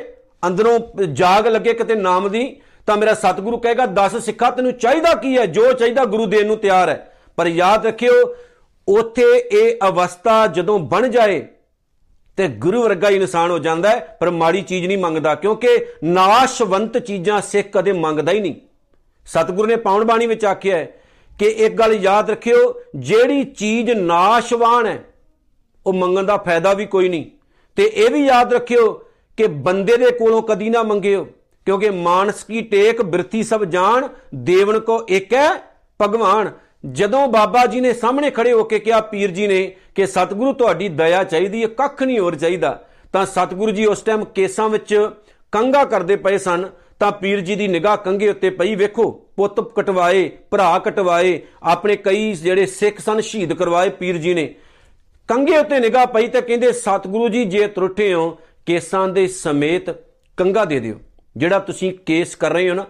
ਅੰਦਰੋਂ 0.47 0.79
ਜਾਗ 1.13 1.47
ਲੱਗੇ 1.47 1.73
ਕਿਤੇ 1.75 1.95
ਨਾਮ 1.95 2.29
ਦੀ, 2.29 2.45
ਤਾਂ 2.87 2.97
ਮੇਰਾ 2.97 3.15
ਸਤਿਗੁਰੂ 3.15 3.59
ਕਹੇਗਾ, 3.59 3.87
ਦੱਸ 3.87 4.17
ਸਿੱਖਾ, 4.17 4.51
ਤੈਨੂੰ 4.51 4.73
ਚਾਹੀਦਾ 4.75 5.15
ਕੀ 5.15 5.37
ਹੈ 5.39 5.47
ਜੋ 5.47 5.73
ਚਾਹੀਦਾ 5.73 6.05
ਗੁਰੂ 6.05 6.27
ਦੇਣ 6.27 6.47
ਨੂੰ 6.47 6.57
ਤਿਆਰ 6.59 6.89
ਹੈ 6.89 7.13
ਪਰ 7.39 7.47
ਯਾਦ 7.47 7.87
ਰੱਖਿਓ, 7.87 8.13
ਉਥੇ 8.89 9.25
ਇਹ 9.53 9.89
ਅਵਸਥਾ 9.89 10.47
ਜਦੋਂ 10.49 10.79
ਬਣ 10.79 11.09
ਜਾਏ, 11.09 11.41
ਤੇ 12.39 12.49
ਗੁਰੂ 12.59 12.83
ਵਰਗਾ 12.83 13.09
ਇਨਸਾਨ 13.11 13.51
ਹੋ 13.51 13.59
ਜਾਂਦਾ 13.59 13.91
ਹੈ 13.91 14.17
ਪਰ 14.21 14.31
ਮਾੜੀ 14.33 14.63
ਚੀਜ਼ 14.63 14.87
ਨਹੀਂ 14.87 14.99
ਮੰਗਦਾ, 14.99 15.35
ਕਿਉਂਕਿ 15.35 15.79
ਨਾਸ਼ਵੰਤ 16.05 16.99
ਚੀਜ਼ਾਂ 16.99 17.41
ਸਿੱਖ 17.43 17.73
ਕਦੇ 17.73 17.93
ਮੰਗਦਾ 17.95 18.33
ਹੀ 18.33 18.41
ਨਹੀਂ। 18.41 18.55
ਸਤਿਗੁਰੂ 19.27 19.69
ਨੇ 19.69 19.77
ਪਾਉਣ 19.77 20.05
ਬਾਣੀ 20.05 20.27
ਵਿੱਚ 20.27 20.45
ਆਖਿਆ 20.45 20.77
ਹੈ 20.77 20.89
ਕਿ 21.39 21.47
ਇੱਕ 21.47 21.75
ਗੱਲ 21.75 21.93
ਯਾਦ 21.93 22.31
ਰੱਖਿਓ, 22.31 22.75
ਜਿਹੜੀ 22.97 23.45
ਚੀਜ਼ 23.45 23.91
ਨਾਸ਼ਵਾਨ 23.91 24.87
ਹੈ, 24.87 25.05
ਉਹ 25.87 25.93
ਮੰਗਣ 25.93 26.23
ਦਾ 26.23 26.37
ਫਾਇਦਾ 26.37 26.75
ਵੀ 26.75 26.87
ਕੋਈ 26.87 27.09
ਨਹੀਂ। 27.09 27.25
ਤੇ 27.77 27.85
ਇਹ 27.85 28.11
ਵੀ 28.11 28.25
ਯਾਦ 28.27 28.53
ਰੱਖਿਓ 28.55 28.93
ਕਿ 29.39 29.47
ਬੰਦੇ 29.47 29.97
ਦੇ 29.97 30.11
ਕੋਲੋਂ 30.11 30.43
ਕਦੀ 30.43 30.69
ਨਾ 30.71 30.83
ਮੰਗਿਓ, 30.83 31.25
ਕਿਉਂਕਿ 31.67 31.91
ਮਾਨਸ 31.91 32.43
ਕੀ 32.45 32.61
ਟੇਕ 32.61 33.03
ਬਿਰਥੀ 33.03 33.43
ਸਭ 33.43 33.65
ਜਾਣ, 33.65 34.09
ਦੇਵਨ 34.35 34.79
ਕੋ 34.81 35.05
ਇੱਕ 35.09 35.35
ਹੈ 35.35 35.51
ਭਗਵਾਨ। 36.03 36.51
ਜਦੋਂ 36.87 37.27
ਬਾਬਾ 37.29 37.65
ਜੀ 37.67 37.81
ਨੇ 37.81 37.93
ਸਾਹਮਣੇ 37.93 38.31
ਖੜੇ 38.31 38.53
ਹੋ 38.53 38.65
ਕੇ 38.65 38.79
ਕਿਹਾ, 38.79 39.01
ਪੀਰ 39.01 39.31
ਜੀ 39.31 39.47
ਨੇ 39.47 39.77
ਕਿ 39.95 40.07
ਸਤਿਗੁਰੂ 40.07 40.53
ਤੁਹਾਡੀ 40.53 40.89
ਦਇਆ 40.89 41.23
ਚਾਹੀਦੀ 41.25 41.63
ਹੈ, 41.63 41.69
ਕੱਖ 41.69 42.03
ਨਹੀਂ 42.03 42.19
ਹੋਰ 42.19 42.35
ਚਾਹੀਦਾ, 42.35 42.81
ਤਾਂ 43.13 43.27
ਸਤਿਗੁਰੂ 43.27 43.73
ਜੀ 43.73 43.87
ਉਸ 43.87 44.03
ਟਾਈਮ 44.03 44.25
ਕੇਸਾਂ 44.25 44.69
ਵਿੱਚ 44.69 45.11
ਕੰਗਾ 45.53 45.85
ਕਰਦੇ 45.85 46.17
ਪਏ 46.17 46.39
ਸਨ। 46.39 46.69
ਤਾਂ 47.01 47.13
ਪੀਰ 47.13 47.41
ਜੀ 47.41 47.55
ਦੀ 47.55 47.69
ਨਿਗਾਹ 47.69 47.97
ਕੰਗੇ 47.97 48.29
ਉੱਤੇ 48.29 48.51
ਪਈ 48.51 48.75
ਵੇਖੋ, 48.75 49.11
ਪੁੱਤ 49.37 49.61
ਕਟਵਾਏ, 49.61 50.31
ਭਰਾ 50.51 50.79
ਕਟਵਾਏ, 50.79 51.41
ਆਪਣੇ 51.63 51.97
ਕਈ 51.97 52.33
ਜਿਹੜੇ 52.33 52.67
ਸਿੱਖ 52.67 52.99
ਸਨ 52.99 53.21
ਸ਼ਹੀਦ 53.21 53.53
ਕਰਵਾਏ 53.53 53.89
ਪੀਰ 53.89 54.17
ਜੀ 54.17 54.35
ਨੇ। 54.35 54.55
ਕੰਗੇ 55.29 55.59
ਉੱਤੇ 55.59 55.79
ਨਿਗਾਹ 55.79 56.07
ਪਈ 56.07 56.27
ਤੇ 56.27 56.41
ਕਹਿੰਦੇ, 56.41 56.73
ਸਤਿਗੁਰੂ 56.73 57.29
ਜੀ, 57.29 57.45
ਜੇ 57.45 57.67
ਤਰੁੱਠੇ 57.67 58.15
ਹੋ, 58.15 58.39
ਕੇਸਾਂ 58.67 59.09
ਦੇ 59.09 59.27
ਸਮੇਤ 59.27 59.91
ਕੰਗਾ 60.37 60.65
ਦੇ 60.65 60.81
ਦਿਓ। 60.81 60.95
ਜਿਹੜਾ 61.37 61.59
ਤੁਸੀਂ 61.59 61.93
ਕੇਸ 62.07 62.35
ਕਰ 62.35 62.53
ਰਹੇ 62.53 62.69
ਹੋ 62.71 62.75
ਨਾ, 62.75 62.87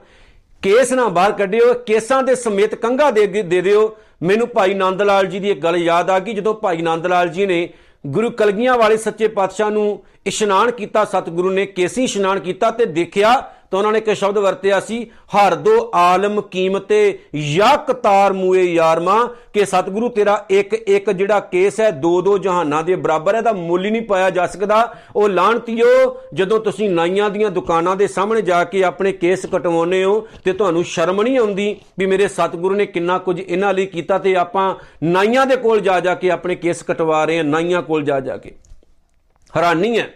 ਕੇਸ 0.63 0.93
ਨਾ 0.93 1.09
ਬਾਹਰ 1.09 1.33
ਕੱਢਿਓ, 1.33 1.75
ਕੇਸਾਂ 1.75 2.23
ਦੇ 2.23 2.35
ਸਮੇਤ 2.35 2.75
ਕੰਗਾ 2.75 3.11
ਦੇ 3.11 3.27
ਦੇ 3.27 3.61
ਦਿਓ। 3.61 3.97
ਮੈਨੂੰ 4.23 4.49
ਭਾਈ 4.49 4.75
ਨੰਦ 4.75 5.03
ਲਾਲ 5.03 5.27
ਜੀ 5.27 5.41
ਦੀ 5.41 5.51
ਇੱਕ 5.51 5.61
ਗੱਲ 5.61 5.77
ਯਾਦ 5.77 6.11
ਆ 6.11 6.19
ਗਈ, 6.19 6.33
ਜਦੋਂ 6.33 6.55
ਭਾਈ 6.55 6.83
ਨੰਦ 6.83 7.07
ਲਾਲ 7.07 7.29
ਜੀ 7.29 7.47
ਨੇ 7.47 7.69
ਗੁਰੂ 8.07 8.31
ਕਲਗੀਆਂ 8.31 8.77
ਵਾਲੇ 8.79 8.97
ਸੱਚੇ 8.97 9.29
ਪਾਤਸ਼ਾਹ 9.29 9.71
ਨੂੰ 9.71 10.05
ਇਸ਼ਨਾਨ 10.27 10.71
ਕੀਤਾ, 10.71 11.05
ਸਤਿਗੁਰੂ 11.05 11.51
ਨੇ 11.51 11.67
ਕੇਸੀ 11.67 12.05
ਇਸ਼ਨਾਨ 12.05 12.39
ਕੀਤਾ 12.39 12.71
ਤੇ 12.71 12.87
ਦੇਖਿਆ 12.87 13.53
ਤਾਂ 13.71 13.79
ਉਹਨਾਂ 13.79 13.93
ਨੇ 13.93 13.99
ਇੱਕ 13.99 14.13
ਸ਼ਬਦ 14.13 14.39
ਵਰਤਿਆ 14.39 14.81
ਸੀ, 14.81 15.03
ਹਰ 15.37 15.55
ਦੋ 15.55 15.91
ਆਲਮ 15.95 16.41
ਕੀਮਤੇ 16.41 17.19
ਯਕ 17.35 17.93
ਤਾਰ 17.93 18.33
ਮੂਏ 18.33 18.63
ਯਾਰਮਾ 18.65 19.17
ਕਿ 19.53 19.65
ਸਤਿਗੁਰੂ 19.65 20.09
ਤੇਰਾ 20.09 20.45
ਇੱਕ 20.51 20.75
ਇੱਕ 20.75 21.11
ਜਿਹੜਾ 21.11 21.41
ਕੇਸ 21.41 21.81
ਹੈ, 21.81 21.91
ਦੋ 21.91 22.21
ਦੋ 22.23 22.37
ਜਹਾਨਾਂ 22.39 22.83
ਦੇ 22.83 22.97
ਬਰਾਬਰ 22.97 23.35
ਹੈ 23.35 23.41
ਦਾ 23.41 23.53
ਮੁੱਲ 23.53 23.85
ਹੀ 23.85 23.91
ਨਹੀਂ 23.91 24.03
ਪਾਇਆ 24.03 24.31
ਜਾ 24.31 24.47
ਸਕਦਾ। 24.47 24.95
ਉਹ 25.17 25.29
ਲਾਣਤੀਓ 25.29 25.87
ਜਦੋਂ 26.35 26.61
ਤੁਸੀਂ 26.61 26.91
ਨਾਈਆਂ 26.91 27.31
ਦੀਆਂ 27.31 27.51
ਦੁਕਾਨਾਂ 27.51 27.97
ਦੇ 27.97 28.07
ਸਾਹਮਣੇ 28.07 28.43
ਜਾ 28.43 28.63
ਕੇ 28.65 28.85
ਆਪਣੇ 28.85 29.13
ਕੇਸ 29.13 29.47
ਕਟਵਾਉਨੇ 29.47 30.05
ਹੋ, 30.05 30.29
ਤੇ 30.45 30.53
ਤੁਹਾਨੂੰ 30.53 30.85
ਸ਼ਰਮ 30.85 31.23
ਨਹੀਂ 31.23 31.39
ਆਉਂਦੀ 31.39 31.77
ਵੀ 31.99 32.07
ਮੇਰੇ 32.07 32.29
ਸਤਿਗੁਰੂ 32.29 32.75
ਨੇ 32.75 32.87
ਕਿੰਨਾ 32.87 33.19
ਕੁਝ 33.19 33.41
ਇਹਨਾਂ 33.41 33.73
ਲਈ 33.75 33.87
ਕੀਤਾ 33.87 34.19
ਤੇ 34.19 34.37
ਆਪਾਂ 34.37 34.75
ਨਾਈਆਂ 35.03 35.47
ਦੇ 35.47 35.57
ਕੋਲ 35.57 35.81
ਜਾ 35.81 36.01
ਜਾ 36.01 36.15
ਕੇ 36.15 36.31
ਆਪਣੇ 36.31 36.55
ਕੇਸ 36.55 36.83
ਕਟਵਾ 36.83 37.25
ਰਹੇ 37.25 37.37
ਹਾਂ, 37.37 37.45
ਨਾਈਆਂ 37.45 37.83
ਕੋਲ 37.83 38.05
ਜਾ 38.05 38.21
ਜਾ 38.21 38.37
ਕੇ। 38.37 38.55
ਹੈਰਾਨੀ 39.57 39.99
ਹੈ। 39.99 40.11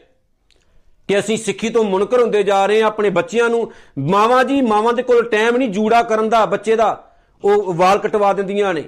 ਕਿ 1.11 1.19
ਅਸੀਂ 1.19 1.37
ਸਿੱਖੀ 1.37 1.69
ਤੋਂ 1.69 1.85
ਮੁਨਕਰ 1.85 2.21
ਹੁੰਦੇ 2.21 2.43
ਜਾ 2.43 2.67
ਰਹੇ 2.67 2.81
ਹਾਂ 2.81 2.87
ਆਪਣੇ 2.87 3.11
ਬੱਚਿਆਂ 3.11 3.49
ਨੂੰ। 3.49 3.73
ਮਾਵਾਂ 3.99 4.45
ਜੀ, 4.45 4.63
ਮਾਵਾਂ 4.63 4.93
ਦੇ 4.93 5.03
ਕੋਲ 5.03 5.29
ਟਾਈਮ 5.29 5.57
ਨਹੀਂ 5.57 5.69
ਜੂੜਾ 5.69 6.03
ਕਰਨ 6.03 6.29
ਦਾ, 6.29 6.47
ਬੱਚੇ 6.47 6.77
ਦਾ। 6.77 7.11
ਉਹ 7.45 7.75
ਵਾਲ 7.75 7.99
ਕਟਵਾ 7.99 8.33
ਦਿੰਦੀਆਂ 8.33 8.75
ਨੇ। 8.75 8.85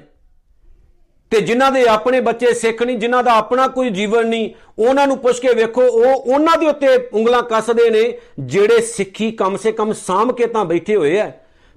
ਤੇ 1.30 1.40
ਜਿਨ੍ਹਾਂ 1.40 1.72
ਦੇ 1.72 1.86
ਆਪਣੇ 1.88 2.20
ਬੱਚੇ 2.20 2.54
ਸਿੱਖ 2.54 2.82
ਨਹੀਂ, 2.82 2.98
ਜਿਨ੍ਹਾਂ 2.98 3.22
ਦਾ 3.22 3.32
ਆਪਣਾ 3.32 3.68
ਕੋਈ 3.68 3.90
ਜੀਵਨ 3.90 4.26
ਨਹੀਂ, 4.26 4.50
ਉਹਨਾਂ 4.78 5.06
ਨੂੰ 5.06 5.18
ਪੁੱਛ 5.18 5.40
ਕੇ 5.40 5.54
ਵੇਖੋ, 5.54 5.82
ਉਹ 5.82 6.14
ਉਹਨਾਂ 6.14 6.58
ਦੇ 6.58 6.66
ਉੱਤੇ 6.66 7.08
ਉਂਗਲਾਂ 7.14 7.42
ਕੱਸਦੇ 7.42 7.90
ਨੇ, 7.90 8.18
ਜਿਹੜੇ 8.38 8.80
ਸਿੱਖੀ 8.80 9.30
ਕਮ 9.30 9.56
ਸੇ 9.56 9.72
ਕਮ 9.72 9.92
ਸਾਂਭ 9.92 10.32
ਕੇ 10.32 10.46
ਤਾਂ 10.46 10.64
ਬੈਠੇ 10.64 10.96
ਹੋਏ 10.96 11.20
ਆ 11.20 11.32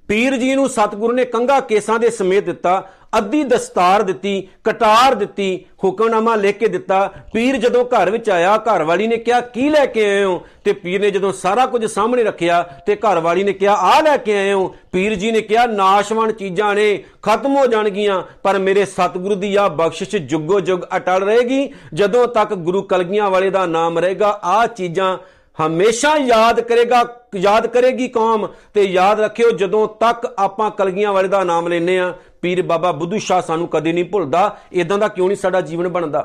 ਪੀਰ 0.08 0.38
ਜੀ 0.38 0.56
ਨੂੰ 0.56 0.70
ਸਤਿਗੁਰੂ 0.70 1.14
ਨੇ 1.14 1.26
ਕੰਗਾ 1.26 1.60
ਕੇਸਾਂ 1.60 2.00
ਦੇ 2.00 2.10
ਸਮੇਤ 2.10 2.44
ਦਿੱਤਾ। 2.44 2.90
ਅੱਧੀ 3.18 3.44
ਦਸਤਾਰ 3.44 4.02
ਦਿੱਤੀ, 4.02 4.48
ਕਟਾਰ 4.64 5.16
ਦਿੱਤੀ, 5.16 5.66
ਹੁਕਮਨਾਮਾ 5.84 6.36
ਲਿਖ 6.36 6.58
ਕੇ 6.58 6.68
ਦਿੱਤਾ। 6.68 7.12
ਪੀਰ 7.34 7.58
ਜਦੋਂ 7.58 7.86
ਘਰ 7.86 8.10
ਵਿੱਚ 8.10 8.30
ਆਇਆ 8.30 8.58
ਘਰ 8.58 8.84
ਵਾਲੀ 8.84 9.08
ਨੇ 9.08 9.18
ਕਿਹਾ, 9.18 9.42
ਕੀ 9.42 9.70
ਲੈ 9.70 9.86
ਕੇ 9.86 10.06
ਆਏ 10.06 10.24
ਹੋ? 10.24 10.46
ਤੇ 10.64 10.74
ਪੀਰ 10.74 11.02
ਨੇ 11.02 11.12
ਜਦੋਂ 11.12 11.32
ਸਾਰਾ 11.32 11.66
ਕੁਝ 11.66 11.86
ਸਾਹਮਣੇ 11.86 12.24
ਰੱਖਿਆ 12.24 12.62
ਤੇ 12.62 12.96
ਘਰ 12.96 13.20
ਵਾਲੀ 13.20 13.44
ਨੇ 13.44 13.54
ਕਿਹਾ 13.54 13.74
ਆ 13.74 14.02
ਲੈ 14.02 14.18
ਕੇ 14.18 14.38
ਆਏ 14.38 14.54
ਹੋ? 14.54 14.76
ਪੀਰ 14.92 15.16
ਜੀ 15.16 15.32
ਨੇ 15.32 15.42
ਕਿਹਾ, 15.42 15.66
ਨਾਸ਼ਵਾਨ 15.66 16.32
ਚੀਜ਼ਾਂ 16.32 16.76
ਨੇ, 16.76 17.04
ਖਤਮ 17.22 17.56
ਹੋ 17.56 17.66
ਜਾਣਗੀਆਂ, 17.66 18.24
ਪਰ 18.44 18.60
ਮੇਰੇ 18.60 18.86
ਸਤਿਗੁਰੂ 18.86 19.36
ਦੀ 19.36 19.56
ਆ 19.56 19.68
ਬਖਸ਼ਿਸ਼ 19.68 20.16
ਜੁਗੋ 20.16 20.60
ਜੁਗ 20.60 20.80
ਅਟਲ 20.96 21.24
ਰਹੇਗੀ। 21.24 21.74
ਜਦੋਂ 21.94 22.28
ਤੱਕ 22.28 22.54
ਗੁਰੂ 22.54 22.82
ਕਲਗੀਆਂ 22.82 23.30
ਵਾਲੇ 23.30 23.50
ਦਾ 23.50 23.66
ਨਾਮ 23.66 24.00
ਰਹੇਗਾ 24.00 24.40
ਆ 24.44 24.68
ਚੀਜ਼ਾਂ 24.68 25.18
ਹਮੇਸ਼ਾ 25.58 26.18
ਯਾਦ 26.18 26.62
ਕਰੇਗਾ, 26.62 27.04
ਯਾਦ 27.36 27.68
ਕਰੇਗੀ 27.68 28.08
ਕੌਮ। 28.08 28.48
ਤੇ 28.74 28.84
ਯਾਦ 28.84 29.20
ਰੱਖਿਓ, 29.20 29.52
ਜਦੋਂ 29.52 29.88
ਤੱਕ 29.88 30.34
ਆਪਾਂ 30.40 30.72
ਕਲਗੀਆਂ 30.72 31.14
ਵਾਲੇ 31.14 31.28
ਦਾ 31.28 31.44
ਨਾਮ 31.44 31.68
ਲੈਨੇ 31.68 32.00
ਆ 32.00 32.14
ਪੀਰ 32.46 32.62
ਬਾਬਾ 32.62 32.92
ਬੁੱਧੂ 32.92 33.18
ਸ਼ਾਹ 33.18 33.42
ਸਾਨੂੰ 33.42 33.68
ਕਦੇ 33.68 33.92
ਨਹੀਂ 33.94 34.06
ਭੁੱਲਦਾ 34.06 34.58
ਇਦਾਂ 34.72 34.98
ਦਾ 34.98 35.08
ਕਿਉਂ 35.08 35.28
ਨਹੀਂ 35.28 35.38
ਸਾਡਾ 35.38 35.62
ਜੀਵਨ 35.62 35.88
ਬਣਦਾ? 35.88 36.22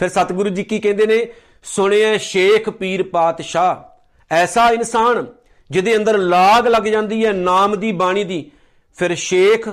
ਫਿਰ 0.00 0.08
ਸਤਿਗੁਰੂ 0.08 0.48
ਜੀ 0.48 0.64
ਕੀ 0.64 0.78
ਕਹਿੰਦੇ 0.78 1.06
ਨੇ? 1.06 1.26
ਸੁਣਿਆ 1.64 2.16
ਸ਼ੇਖ 2.18 2.70
ਪੀਰ 2.70 3.02
ਪਾਤਸ਼ਾਹ, 3.02 3.76
ਐਸਾ 4.30 4.68
ਇਨਸਾਨ 4.70 5.26
ਜਿਹਦੇ 5.70 5.96
ਅੰਦਰ 5.96 6.18
ਲਾਗ 6.18 6.66
ਲੱਗ 6.66 6.82
ਜਾਂਦੀ 6.82 7.24
ਹੈ 7.26 7.32
ਨਾਮ 7.32 7.78
ਦੀ 7.80 7.92
ਬਾਣੀ 7.92 8.24
ਦੀ, 8.24 8.50
ਫਿਰ 8.98 9.14
ਸ਼ੇਖ 9.14 9.68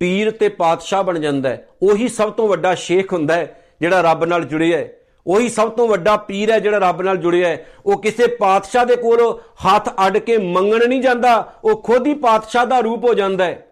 ਪੀਰ 0.00 0.30
ਤੇ 0.30 0.48
ਪਾਤਸ਼ਾਹ 0.48 1.02
ਬਣ 1.02 1.18
ਜਾਂਦਾ 1.18 1.48
ਹੈ। 1.48 1.66
ਉਹੀ 1.82 2.08
ਸਭ 2.08 2.32
ਤੋਂ 2.32 2.48
ਵੱਡਾ 2.48 2.74
ਸ਼ੇਖ 2.74 3.12
ਹੁੰਦਾ 3.12 3.34
ਹੈ 3.34 3.62
ਜਿਹੜਾ 3.80 4.00
ਰੱਬ 4.00 4.24
ਨਾਲ 4.24 4.44
ਜੁੜਿਆ 4.44 4.78
ਹੈ। 4.78 4.92
ਉਹੀ 5.26 5.48
ਸਭ 5.48 5.68
ਤੋਂ 5.68 5.88
ਵੱਡਾ 5.88 6.16
ਪੀਰ 6.16 6.50
ਹੈ 6.50 6.58
ਜਿਹੜਾ 6.58 6.78
ਰੱਬ 6.78 7.02
ਨਾਲ 7.02 7.16
ਜੁੜਿਆ 7.16 7.48
ਹੈ। 7.48 7.66
ਉਹ 7.86 8.02
ਕਿਸੇ 8.02 8.26
ਪਾਤਸ਼ਾਹ 8.36 8.86
ਦੇ 8.86 8.96
ਕੋਲ 8.96 9.20
ਹੱਥ 9.66 9.88
ਅੱਡ 10.06 10.18
ਕੇ 10.18 10.38
ਮੰਗਣ 10.38 10.88
ਨਹੀਂ 10.88 11.00
ਜਾਂਦਾ, 11.00 11.52
ਉਹ 11.64 11.82
ਖੁਦ 11.82 12.06
ਹੀ 12.06 12.14
ਪਾਤਸ਼ਾਹ 12.14 12.66
ਦਾ 12.66 12.80
ਰੂਪ 12.80 13.04
ਹੋ 13.04 13.14
ਜਾਂਦਾ 13.14 13.44
ਹੈ। 13.44 13.66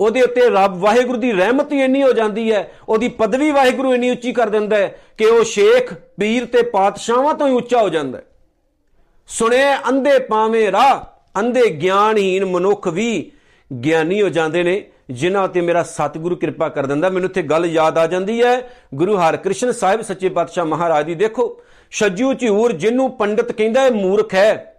ਉਹਦੇ 0.00 0.22
ਉੱਤੇ 0.22 0.50
ਰੱਬ 0.50 0.80
ਵਾਹਿਗੁਰੂ 0.80 1.18
ਦੀ 1.18 1.32
ਰਹਿਮਤ 1.32 1.72
ਹੀ 1.72 1.80
ਇੰਨੀ 1.80 2.02
ਹੋ 2.02 2.12
ਜਾਂਦੀ 2.12 2.52
ਹੈ, 2.52 2.72
ਉਹਦੀ 2.88 3.08
ਪਦਵੀ 3.08 3.50
ਵਾਹਿਗੁਰੂ 3.50 3.94
ਇੰਨੀ 3.94 4.10
ਉੱਚੀ 4.10 4.32
ਕਰ 4.32 4.48
ਦਿੰਦਾ 4.48 4.76
ਹੈ 4.76 5.00
ਕਿ 5.18 5.24
ਉਹ 5.24 5.44
ਸ਼ੇਖ, 5.44 5.94
ਪੀਰ 5.94 6.44
ਤੇ 6.44 6.62
ਪਾਤਸ਼ਾਹਾਂ 6.62 7.34
ਤੋਂ 7.34 7.48
ਹੀ 7.48 7.52
ਉੱਚਾ 7.52 7.82
ਹੋ 7.82 7.88
ਜਾਂਦਾ 7.88 8.18
ਹੈ। 8.18 8.24
ਸੁਣੇ 9.28 9.64
ਅੰਧੇ 9.88 10.18
ਪਾਵੇਂ 10.18 10.72
ਰਾਹ, 10.72 11.00
ਅੰਧੇ 11.40 11.70
ਗਿਆਨਹੀਨ 11.70 12.44
ਮਨੁੱਖ 12.44 12.88
ਵੀ 12.88 13.32
ਗਿਆਨੀ 13.84 14.22
ਹੋ 14.22 14.28
ਜਾਂਦੇ 14.28 14.62
ਨੇ, 14.62 14.84
ਜਿਨ੍ਹਾਂ 15.10 15.48
ਤੇ 15.48 15.60
ਮੇਰਾ 15.60 15.82
ਸਤਿਗੁਰੂ 15.82 16.36
ਕਿਰਪਾ 16.36 16.68
ਕਰ 16.68 16.86
ਦਿੰਦਾ। 16.86 17.08
ਮੈਨੂੰ 17.08 17.28
ਇੱਥੇ 17.28 17.42
ਗੱਲ 17.42 17.66
ਯਾਦ 17.66 17.98
ਆ 17.98 18.06
ਜਾਂਦੀ 18.06 18.42
ਹੈ। 18.42 18.70
ਗੁਰੂ 18.94 19.16
ਹਰਕ੍ਰਿਸ਼ਨ 19.16 19.72
ਸਾਹਿਬ 19.72 20.02
ਸੱਚੇ 20.02 20.28
ਪਾਤਸ਼ਾਹ 20.28 20.64
ਮਹਾਰਾਜ 20.64 21.06
ਦੀ, 21.06 21.14
ਦੇਖੋ, 21.14 21.60
ਛੱਜੂ 21.90 22.34
ਝੂਰ 22.34 22.72
ਜਿਹਨੂੰ 22.72 23.10
ਪੰਡਤ 23.10 23.52
ਕਹਿੰਦਾ 23.52 23.80
ਹੈ, 23.80 23.90
ਮੂਰਖ 23.90 24.34
ਹੈ। 24.34 24.75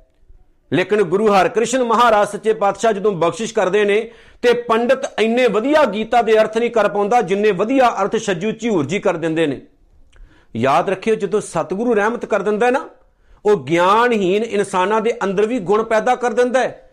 ਲੇਕਿਨ 0.72 1.02
ਗੁਰੂ 1.04 1.28
ਹਰਕ੍ਰਿਸ਼ਨ 1.34 1.84
ਮਹਾਰਾਜ 1.84 2.28
ਸੱਚੇ 2.28 2.54
ਪਾਤਸ਼ਾਹ 2.54 2.94
ਜਦੋਂ 2.94 3.12
ਬਖਸ਼ਿਸ਼ 3.12 3.54
ਕਰਦੇ 3.54 3.84
ਨੇ 3.86 4.00
ਤੇ 4.42 4.54
ਪੰਡਤ 4.54 5.06
ਇੰਨੇ 5.20 5.48
ਵਧੀਆ 5.48 5.84
ਗੀਤਾ 5.86 6.22
ਦੇ 6.22 6.38
ਅਰਥ 6.40 6.58
ਨਹੀਂ 6.58 6.70
ਕਰ 6.72 6.90
ਪਾਉਂਦਾ 6.90 7.22
ਜਿੰਨੇ 7.22 7.52
ਵਧੀਆ 7.52 7.90
ਅਰਥ 8.02 8.18
ਛੱਜੂ 8.18 8.52
ਝੂਰ 8.52 8.86
ਜੀ 8.86 9.00
ਕਰ 9.00 9.18
ਦਿੰਦੇ 9.18 9.48
ਨੇ। 9.48 9.62
ਯਾਦ 10.56 10.90
ਰੱਖਿਓ 10.90 11.16
ਜਦੋਂ 11.16 11.42
ਸਤਿਗੁਰੂ 11.42 11.94
ਰਹਿਮਤ 11.94 12.26
ਕਰ 12.26 12.42
ਦਿੰਦਾ 12.42 12.70
ਨਾ, 12.70 12.88
ਉਹ 13.46 13.64
ਗਿਆਨਹੀਨ 13.64 14.44
ਇਨਸਾਨਾਂ 14.44 15.02
ਦੇ 15.02 15.14
ਅੰਦਰ 15.24 15.46
ਵੀ 15.46 15.60
ਗੁਣ 15.60 15.84
ਪੈਦਾ 15.84 16.16
ਕਰ 16.16 16.34
ਦਿੰਦਾ 16.34 16.60
ਹੈ 16.60 16.90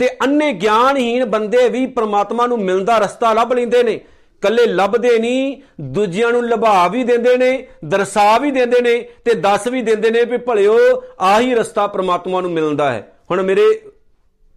ਤੇ 0.00 0.08
ਅੰਨੇ 0.24 0.52
ਗਿਆਨਹੀਨ 0.52 1.24
ਬੰਦੇ 1.24 1.68
ਵੀ 1.68 1.86
ਪ੍ਰਮਾਤਮਾ 1.86 2.46
ਨੂੰ 2.46 2.58
ਮਿਲਦਾ 2.58 2.98
ਰਸਤਾ 2.98 3.32
ਲੱਭ 3.32 3.52
ਲੈਂਦੇ 3.52 3.82
ਨੇ। 3.82 4.00
ਕੱਲੇ 4.42 4.66
ਲੱਭਦੇ 4.66 5.18
ਨਹੀਂ, 5.18 5.56
ਦੂਜਿਆਂ 5.80 6.30
ਨੂੰ 6.32 6.44
ਲਭਾ 6.48 6.88
ਵੀ 6.88 7.02
ਦਿੰਦੇ 7.04 7.36
ਨੇ, 7.36 7.66
ਦਰਸਾ 7.84 8.38
ਵੀ 8.38 8.50
ਦਿੰਦੇ 8.50 8.80
ਨੇ 8.80 8.98
ਤੇ 9.24 9.34
ਦੱਸ 9.34 9.66
ਵੀ 9.66 9.82
ਦਿੰਦੇ 9.82 10.10
ਨੇ 10.10 10.24
ਵੀ 10.24 10.36
ਭਲਿਓ 10.36 10.76
ਆਹੀ 11.20 11.54
ਰਸਤਾ 11.54 11.86
ਪ੍ਰਮਾਤਮਾ 11.86 12.40
ਨੂੰ 12.40 12.50
ਮਿਲਦਾ 12.50 12.92
ਹੈ। 12.92 13.06
ਹੁਣ 13.30 13.42
ਮੇਰੇ 13.42 13.90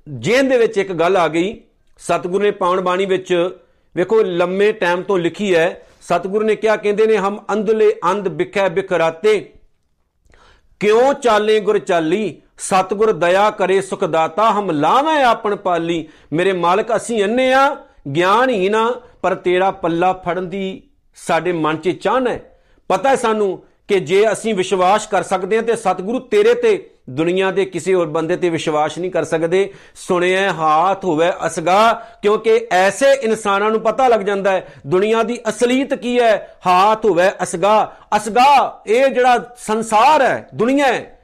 ਜੇਨ 0.10 0.50
ਦੇ 0.50 0.58
ਵਿੱਚ 0.58 0.78
ਇੱਕ 0.78 0.92
ਗੱਲ 0.92 1.18
ਆ 1.18 1.28
ਗਈ। 1.28 1.62
ਸਤਿਗੁਰੂ 1.98 2.44
ਨੇ 2.44 2.52
ਪਾਉਣ 2.52 2.82
ਬਾਣੀ 2.82 3.06
ਵਿੱਚ 3.06 3.50
ਵੇਖੋ, 3.96 4.22
ਲੰਮੇ 4.22 4.72
ਟਾਈਮ 4.72 5.02
ਤੋਂ 5.02 5.20
ਲਿਖੀ 5.20 5.56
ਹੈ। 5.56 5.88
ਸਤਿਗੁਰੂ 6.02 6.46
ਨੇ 6.46 6.56
ਕਿਹਾ, 6.56 6.76
ਕਹਿੰਦੇ 6.76 7.08
ਨੇ, 7.08 7.18
ਹਮ 7.18 7.44
ਅੰਧਲੇ 7.54 7.94
ਅੰਧ 8.12 8.28
ਬਿਖੈ 8.28 8.70
ਬਿਖਰਾਤੇ। 8.70 9.54
ਕਿਉਂ 10.80 11.14
ਚਾਲੇ 11.14 11.60
ਗੁਰ 11.60 11.80
ਚਾਲੀ? 11.80 12.42
ਸਤਿਗੁਰ 12.58 13.12
ਦਇਆ 13.12 13.50
ਕਰੇ 13.50 13.82
ਸੁਖ 13.82 14.04
ਦਾਤਾ, 14.04 14.52
ਹਮ 14.52 14.72
ਲਾਵੇਂ 14.72 15.24
ਆਪਣ 15.24 15.56
ਪਾਲੀ। 15.56 16.08
ਮੇਰੇ 16.34 16.54
ਮਾਲਕ, 16.54 16.96
ਅਸੀਂ 16.96 17.24
ਅੰਨੇ 17.24 17.54
ਆ 17.54 17.76
ਗਿਆਨਹੀਨ 18.16 18.76
ਆ, 18.76 19.02
ਪਰ 19.22 19.36
ਤੇਰਾ 19.36 19.72
ਪੱਲਾ 19.72 20.14
ਫੜਨ 20.14 20.50
ਦੀ 20.50 20.84
ਸਾਡੇ 21.16 21.52
ਮਨ 21.52 21.78
'ਚ 21.78 21.90
ਚਾਹਨ 21.90 22.28
ਹੈ। 22.28 22.60
ਪਤਾ 22.88 23.16
ਸਾਨੂੰ 23.16 23.64
ਕਿ 23.92 24.00
ਜੇ 24.00 24.32
ਅਸੀਂ 24.32 24.54
ਵਿਸ਼ਵਾਸ 24.56 25.08
ਕਰ 25.08 25.24
ਸਕਦੇ 25.24 25.56
ਹਾਂ 25.56 25.64
ਤੇ 25.64 25.76
ਸਤਿਗੁਰੂ 25.76 26.20
ਤੇਰੇ 26.20 26.54
ਤੇ, 26.54 26.90
ਦੁਨੀਆ 27.10 27.52
ਦੇ 27.52 27.66
ਕਿਸੇ 27.66 27.94
ਹੋਰ 27.94 28.08
ਬੰਦੇ 28.08 28.36
ਤੇ 28.36 28.50
ਵਿਸ਼ਵਾਸ 28.50 28.98
ਨਹੀਂ 28.98 29.12
ਕਰ 29.12 29.24
ਸਕਦੇ। 29.24 29.74
ਸੁਣਿਆ 29.96 30.54
ਹਾਥ 30.54 31.06
ਹੋਵੇ 31.06 31.32
ਅਸਗਾ, 31.46 32.06
ਕਿਉਂਕਿ 32.22 32.68
ਐਸੇ 32.72 33.14
ਇਨਸਾਨਾਂ 33.14 33.72
ਨੂੰ 33.72 33.82
ਪਤਾ 33.82 34.08
ਲੱਗ 34.08 34.20
ਜਾਂਦਾ 34.20 34.52
ਹੈ, 34.52 34.74
ਦੁਨੀਆ 34.88 35.24
ਦੀ 35.24 35.40
ਅਸਲੀਅਤ 35.50 35.94
ਕੀ 35.94 36.20
ਹੈ? 36.20 36.56
ਹਾਥ 36.68 37.06
ਹੋਵੇ 37.06 37.30
ਅਸਗਾ। 37.44 37.96
ਅਸਗਾ, 38.16 38.82
ਇਹ 38.88 39.08
ਜਿਹੜਾ 39.08 39.56
ਸੰਸਾਰ 39.58 40.22
ਹੈ, 40.22 40.48
ਦੁਨੀਆ 40.56 40.86
ਹੈ, 40.86 41.20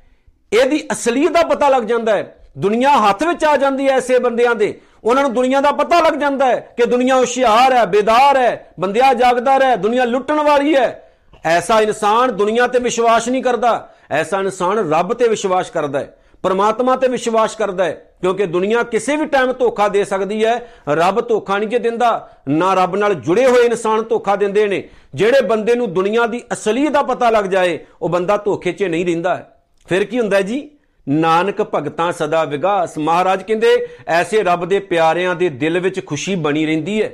ਇਹਦੀ 0.53 0.83
ਅਸਲੀਅਤ 0.91 1.31
ਦਾ 1.31 1.41
ਪਤਾ 1.41 1.69
ਲੱਗ 1.69 1.83
ਜਾਂਦਾ 1.83 2.15
ਹੈ। 2.15 2.35
ਦੁਨੀਆ 2.57 2.89
ਹੱਥ 2.89 3.23
ਵਿੱਚ 3.23 3.45
ਆ 3.45 3.57
ਜਾਂਦੀ 3.57 3.87
ਹੈ 3.87 3.95
ਐਸੇ 3.95 4.19
ਬੰਦਿਆਂ 4.19 4.55
ਦੇ। 4.55 4.81
ਉਹਨਾਂ 5.03 5.23
ਨੂੰ 5.23 5.33
ਦੁਨੀਆ 5.33 5.61
ਦਾ 5.61 5.71
ਪਤਾ 5.71 5.99
ਲੱਗ 5.99 6.13
ਜਾਂਦਾ 6.13 6.45
ਹੈ 6.45 6.73
ਕਿ 6.77 6.85
ਦੁਨੀਆ 6.85 7.15
ਹੁਸ਼ਿਆਰ 7.15 7.73
ਹੈ, 7.73 7.85
ਬੇਦਾਰ 7.85 8.37
ਹੈ, 8.37 8.71
ਬੰਦਿਆ 8.79 9.13
ਜਾਗਦਾ 9.13 9.59
ਹੈ 9.63 9.75
ਦੁਨੀਆ 9.75 10.05
ਲੁੱਟਣ 10.05 10.39
ਵਾਲੀ 10.41 10.75
ਹੈ। 10.75 11.06
ਐਸਾ 11.47 11.79
ਇਨਸਾਨ 11.81 12.35
ਦੁਨੀਆ 12.35 12.67
ਤੇ 12.67 12.79
ਵਿਸ਼ਵਾਸ 12.79 13.27
ਨਹੀਂ 13.29 13.43
ਕਰਦਾ। 13.43 13.89
ਐਸਾ 14.11 14.39
ਇਨਸਾਨ 14.39 14.77
ਰੱਬ 14.91 15.13
ਤੇ 15.13 15.27
ਵਿਸ਼ਵਾਸ 15.27 15.69
ਕਰਦਾ 15.69 15.99
ਹੈ, 15.99 16.17
ਪਰਮਾਤਮਾ 16.43 16.95
ਤੇ 16.95 17.07
ਵਿਸ਼ਵਾਸ 17.07 17.55
ਕਰਦਾ 17.55 17.83
ਹੈ, 17.83 17.91
ਕਿਉਂਕਿ 18.21 18.45
ਦੁਨੀਆ 18.45 18.83
ਕਿਸੇ 18.83 19.15
ਵੀ 19.15 19.25
ਟਾਈਮ 19.25 19.51
ਧੋਖਾ 19.53 19.87
ਦੇ 19.87 20.03
ਸਕਦੀ 20.03 20.43
ਹੈ। 20.45 20.55
ਰੱਬ 20.89 21.27
ਧੋਖਾ 21.27 21.57
ਨਹੀਂ 21.57 21.69
ਜੇ 21.69 21.79
ਦਿੰਦਾ, 21.79 22.29
ਨਾ 22.49 22.73
ਰੱਬ 22.73 22.95
ਨਾਲ 22.95 23.13
ਜੁੜੇ 23.15 23.45
ਹੋਏ 23.45 23.65
ਇਨਸਾਨ 23.65 24.03
ਧੋਖਾ 24.03 24.35
ਦਿੰਦੇ 24.35 24.65
ਨੇ। 24.67 24.83
ਜਿਹੜੇ 25.15 25.41
ਬੰਦੇ 25.41 25.75
ਨੂੰ 25.75 25.93
ਦੁਨੀਆ 25.93 26.25
ਦੀ 26.27 26.41
ਅਸਲੀਅਤ 26.53 26.91
ਦਾ 26.91 27.01
ਪਤਾ 27.03 27.29
ਲੱਗ 27.29 27.45
ਜਾਏ, 27.45 27.79
ਉਹ 28.01 28.09
ਬੰਦਾ 28.09 28.37
ਧੋਖੇ 28.37 28.71
'ਚ 28.71 28.83
ਨਹੀਂ 28.83 29.05
ਰਹਿੰਦਾ 29.05 29.43
ਫਿਰ 29.87 30.03
ਕੀ 30.03 30.19
ਹੁੰਦਾ 30.19 30.41
ਜੀ? 30.41 30.69
ਨਾਨਕ 31.07 31.61
ਭਗਤਾਂ 31.63 32.11
ਸਦਾ 32.11 32.43
ਵਿਗਾਸ। 32.43 32.97
ਮਹਾਰਾਜ 32.97 33.43
ਕਹਿੰਦੇ, 33.43 33.87
ਐਸੇ 34.07 34.41
ਰੱਬ 34.43 34.65
ਦੇ 34.65 34.79
ਪਿਆਰਿਆਂ 34.79 35.35
ਦੇ 35.35 35.49
ਦਿਲ 35.51 35.79
ਵਿੱਚ 35.79 36.05
ਖੁਸ਼ੀ 36.05 36.35
ਬਣੀ 36.37 36.65
ਰਹਿੰਦੀ 36.65 37.01
ਹੈ। 37.03 37.11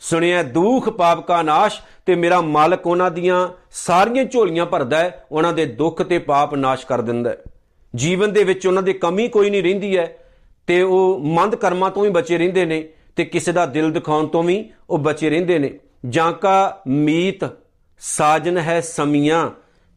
ਸੁਣਿਆ, 0.00 0.42
ਦੁੱਖ 0.42 0.88
ਪਾਪ 0.88 1.26
ਕਾ 1.26 1.42
ਨਾਸ਼ 1.42 1.80
ਤੇ 2.06 2.14
ਮੇਰਾ 2.14 2.40
ਮਾਲਕ 2.40 2.86
ਉਹਨਾਂ 2.86 3.10
ਦੀਆਂ 3.10 3.48
ਸਾਰੀਆਂ 3.70 4.24
ਝੋਲੀਆਂ 4.24 4.66
ਭਰਦਾ 4.66 4.98
ਹੈ, 4.98 5.26
ਉਹਨਾਂ 5.32 5.52
ਦੇ 5.52 5.66
ਦੁੱਖ 5.66 6.02
ਤੇ 6.02 6.18
ਪਾਪ 6.18 6.54
ਨਾਸ਼ 6.54 6.86
ਕਰ 6.86 7.00
ਦਿੰਦਾ 7.00 7.30
ਹੈ। 7.30 7.36
ਜੀਵਨ 7.94 8.32
ਦੇ 8.32 8.44
ਵਿੱਚ 8.44 8.66
ਉਹਨਾਂ 8.66 8.82
ਦੀ 8.82 8.92
ਕਮੀ 8.92 9.28
ਕੋਈ 9.28 9.50
ਨਹੀਂ 9.50 9.62
ਰਹਿੰਦੀ 9.62 9.96
ਹੈ, 9.96 10.18
ਤੇ 10.66 10.82
ਉਹ 10.82 11.18
ਮੰਦ 11.18 11.54
ਕਰਮਾਂ 11.54 11.90
ਤੋਂ 11.90 12.04
ਹੀ 12.04 12.10
ਬਚੇ 12.10 12.38
ਰਹਿੰਦੇ 12.38 12.64
ਨੇ 12.64 12.88
ਤੇ 13.16 13.24
ਕਿਸੇ 13.24 13.52
ਦਾ 13.52 13.66
ਦਿਲ 13.66 13.90
ਦਿਖਾਉਣ 13.92 14.26
ਤੋਂ 14.26 14.42
ਵੀ 14.42 14.70
ਉਹ 14.90 14.98
ਬਚੇ 14.98 15.30
ਰਹਿੰਦੇ 15.30 15.58
ਨੇ। 15.58 15.78
ਜਾਂ 16.06 16.32
ਕਾ 16.32 16.82
ਮੀਤ 16.86 17.44
ਸਾਜਨ 17.98 18.58
ਹੈ 18.58 18.80
ਸਮੀਆਂ, 18.80 19.50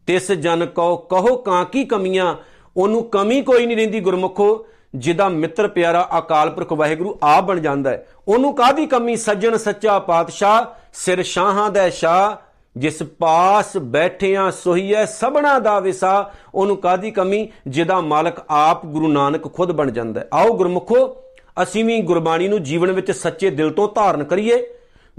ਤਿਸ 0.08 0.32
ਜਨ 0.32 0.66
ਕੋ 0.66 0.96
ਕਹੋ 0.98 1.36
ਕਾਂ 1.36 1.66
ਕੀ 1.66 1.86
ਕਮੀਆਂ, 1.86 2.36
ਉਹਨੂੰ 2.78 3.04
ਕਮੀ 3.04 3.42
ਕੋਈ 3.42 3.66
ਨਹੀਂ 3.66 3.78
ਰਹਿੰਦੀ 3.78 4.00
ਗੁਰਮੁਖੋ 4.00 4.66
ਜਿਹਦਾ 4.96 5.30
ਮਿੱਤਰ 5.30 5.68
ਪਿਆਰਾ 5.68 6.08
ਅਕਾਲ 6.18 6.50
ਪੁਰਖ 6.50 6.72
ਵਾਹਿਗੁਰੂ 6.74 7.18
ਆਪ 7.24 7.44
ਬਣ 7.44 7.60
ਜਾਂਦਾ 7.60 7.90
ਹੈ, 7.90 8.08
ਉਹਨੂੰ 8.28 8.54
ਕਾਦੀ 8.56 8.86
ਕਮੀ? 8.86 9.16
ਸੱਜਣ 9.16 9.58
ਸੱਚਾ 9.58 10.00
ਪਾਤਸ਼ਾਹ, 10.00 10.66
ਸਿਰ 10.94 11.24
ਸ਼ਾਹਾਂ 11.24 11.70
ਦਾ 11.70 11.90
ਸ਼ਾਹ, 11.90 12.36
ਜਿਸ 12.78 13.04
ਪਾਸ 13.04 13.78
ਬੈਠਿਆਂ 13.78 14.52
ਸੋਹੀਐ, 14.52 15.06
ਸਭਨਾ 15.06 15.60
ਦਾ 15.60 15.80
ਵਿਸਾ। 15.80 16.32
ਉਹਨੂੰ 16.56 16.78
ਕਾਦੀ 16.78 17.12
ਕਮੀ? 17.12 17.48
ਜਿਹਦਾ 17.68 18.00
ਮਾਲਕ 18.02 18.38
ਆਪ 18.50 18.86
ਗੁਰੂ 18.86 19.08
ਨਾਨਕ 19.08 19.54
ਖੁਦ 19.54 19.72
ਬਣ 19.72 19.92
ਜਾਂਦਾ 19.92 20.22
ਹੈ। 20.22 20.28
ਆਓ 20.34 20.54
ਗੁਰਮੁਖੋ, 20.54 21.16
ਅਸੀਂ 21.64 21.86
ਵੀ 21.86 22.02
ਗੁਰਬਾਣੀ 22.02 22.48
ਨੂੰ 22.48 22.64
ਜੀਵਨ 22.64 22.92
ਵਿੱਚ 22.92 23.12
ਸੱਚੇ 23.12 23.50
ਦਿਲ 23.50 23.70
ਤੋਂ 23.70 23.88
ਧਾਰਨ 23.96 24.24
ਕਰੀਏ। 24.24 24.68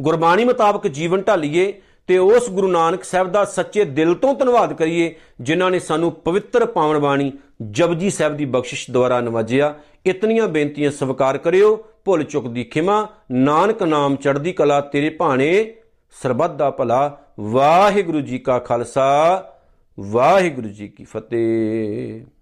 ਗੁਰਬਾਣੀ 0.00 0.44
ਮੁਤਾਬਕ 0.44 0.86
ਜੀਵਨ 0.86 1.22
ਢਾਲੀਏ। 1.22 1.82
ਤੇ 2.06 2.18
ਉਸ 2.18 2.50
ਗੁਰੂ 2.50 2.68
ਨਾਨਕ 2.68 3.04
ਸਾਹਿਬ 3.04 3.32
ਦਾ 3.32 3.44
ਸੱਚੇ 3.44 3.84
ਦਿਲ 3.84 4.14
ਤੋਂ 4.14 4.34
ਧੰਨਵਾਦ 4.34 4.72
ਕਰੀਏ, 4.72 5.14
ਜਿਨ੍ਹਾਂ 5.40 5.70
ਨੇ 5.70 5.78
ਸਾਨੂੰ 5.78 6.12
ਪਵਿੱਤਰ 6.12 6.66
ਪਾਵਨ 6.66 6.98
ਬਾਣੀ 6.98 7.32
ਜਪਜੀ 7.70 8.10
ਸਾਹਿਬ 8.10 8.36
ਦੀ 8.36 8.44
ਬਖਸ਼ਿਸ਼ 8.44 8.90
ਦੁਆਰਾ 8.90 9.20
ਨਵਾਜਿਆ। 9.20 9.74
ਇਤਨੀਆਂ 10.06 10.48
ਬੇਨਤੀਆਂ 10.48 10.90
ਸਵੀਕਾਰ 10.90 11.38
ਕਰਿਓ। 11.38 11.84
ਭੁੱਲ 12.04 12.22
ਚੁੱਕ 12.22 12.46
ਦੀ 12.46 12.64
ਖਿਮਾ। 12.64 13.08
ਨਾਨਕ 13.32 13.82
ਨਾਮ 13.82 14.16
ਚੜ੍ਹਦੀ 14.16 14.52
ਕਲਾ 14.52 14.80
ਤੇਰੇ 14.80 15.10
ਭਾਣੇ। 15.10 15.74
ਸਰਬੱਤ 16.22 16.50
ਦਾ 16.50 16.70
ਭਲਾ। 16.70 17.18
ਵਾਹਿਗੁਰੂ 17.40 18.20
ਜੀ 18.20 18.38
ਕਾ 18.38 18.58
ਖਾਲਸਾ। 18.58 19.44
ਵਾਹਿਗੁਰੂ 20.00 20.68
ਜੀ 20.68 20.88
ਕੀ 20.88 21.04
ਫਤਿਹ। 21.04 22.41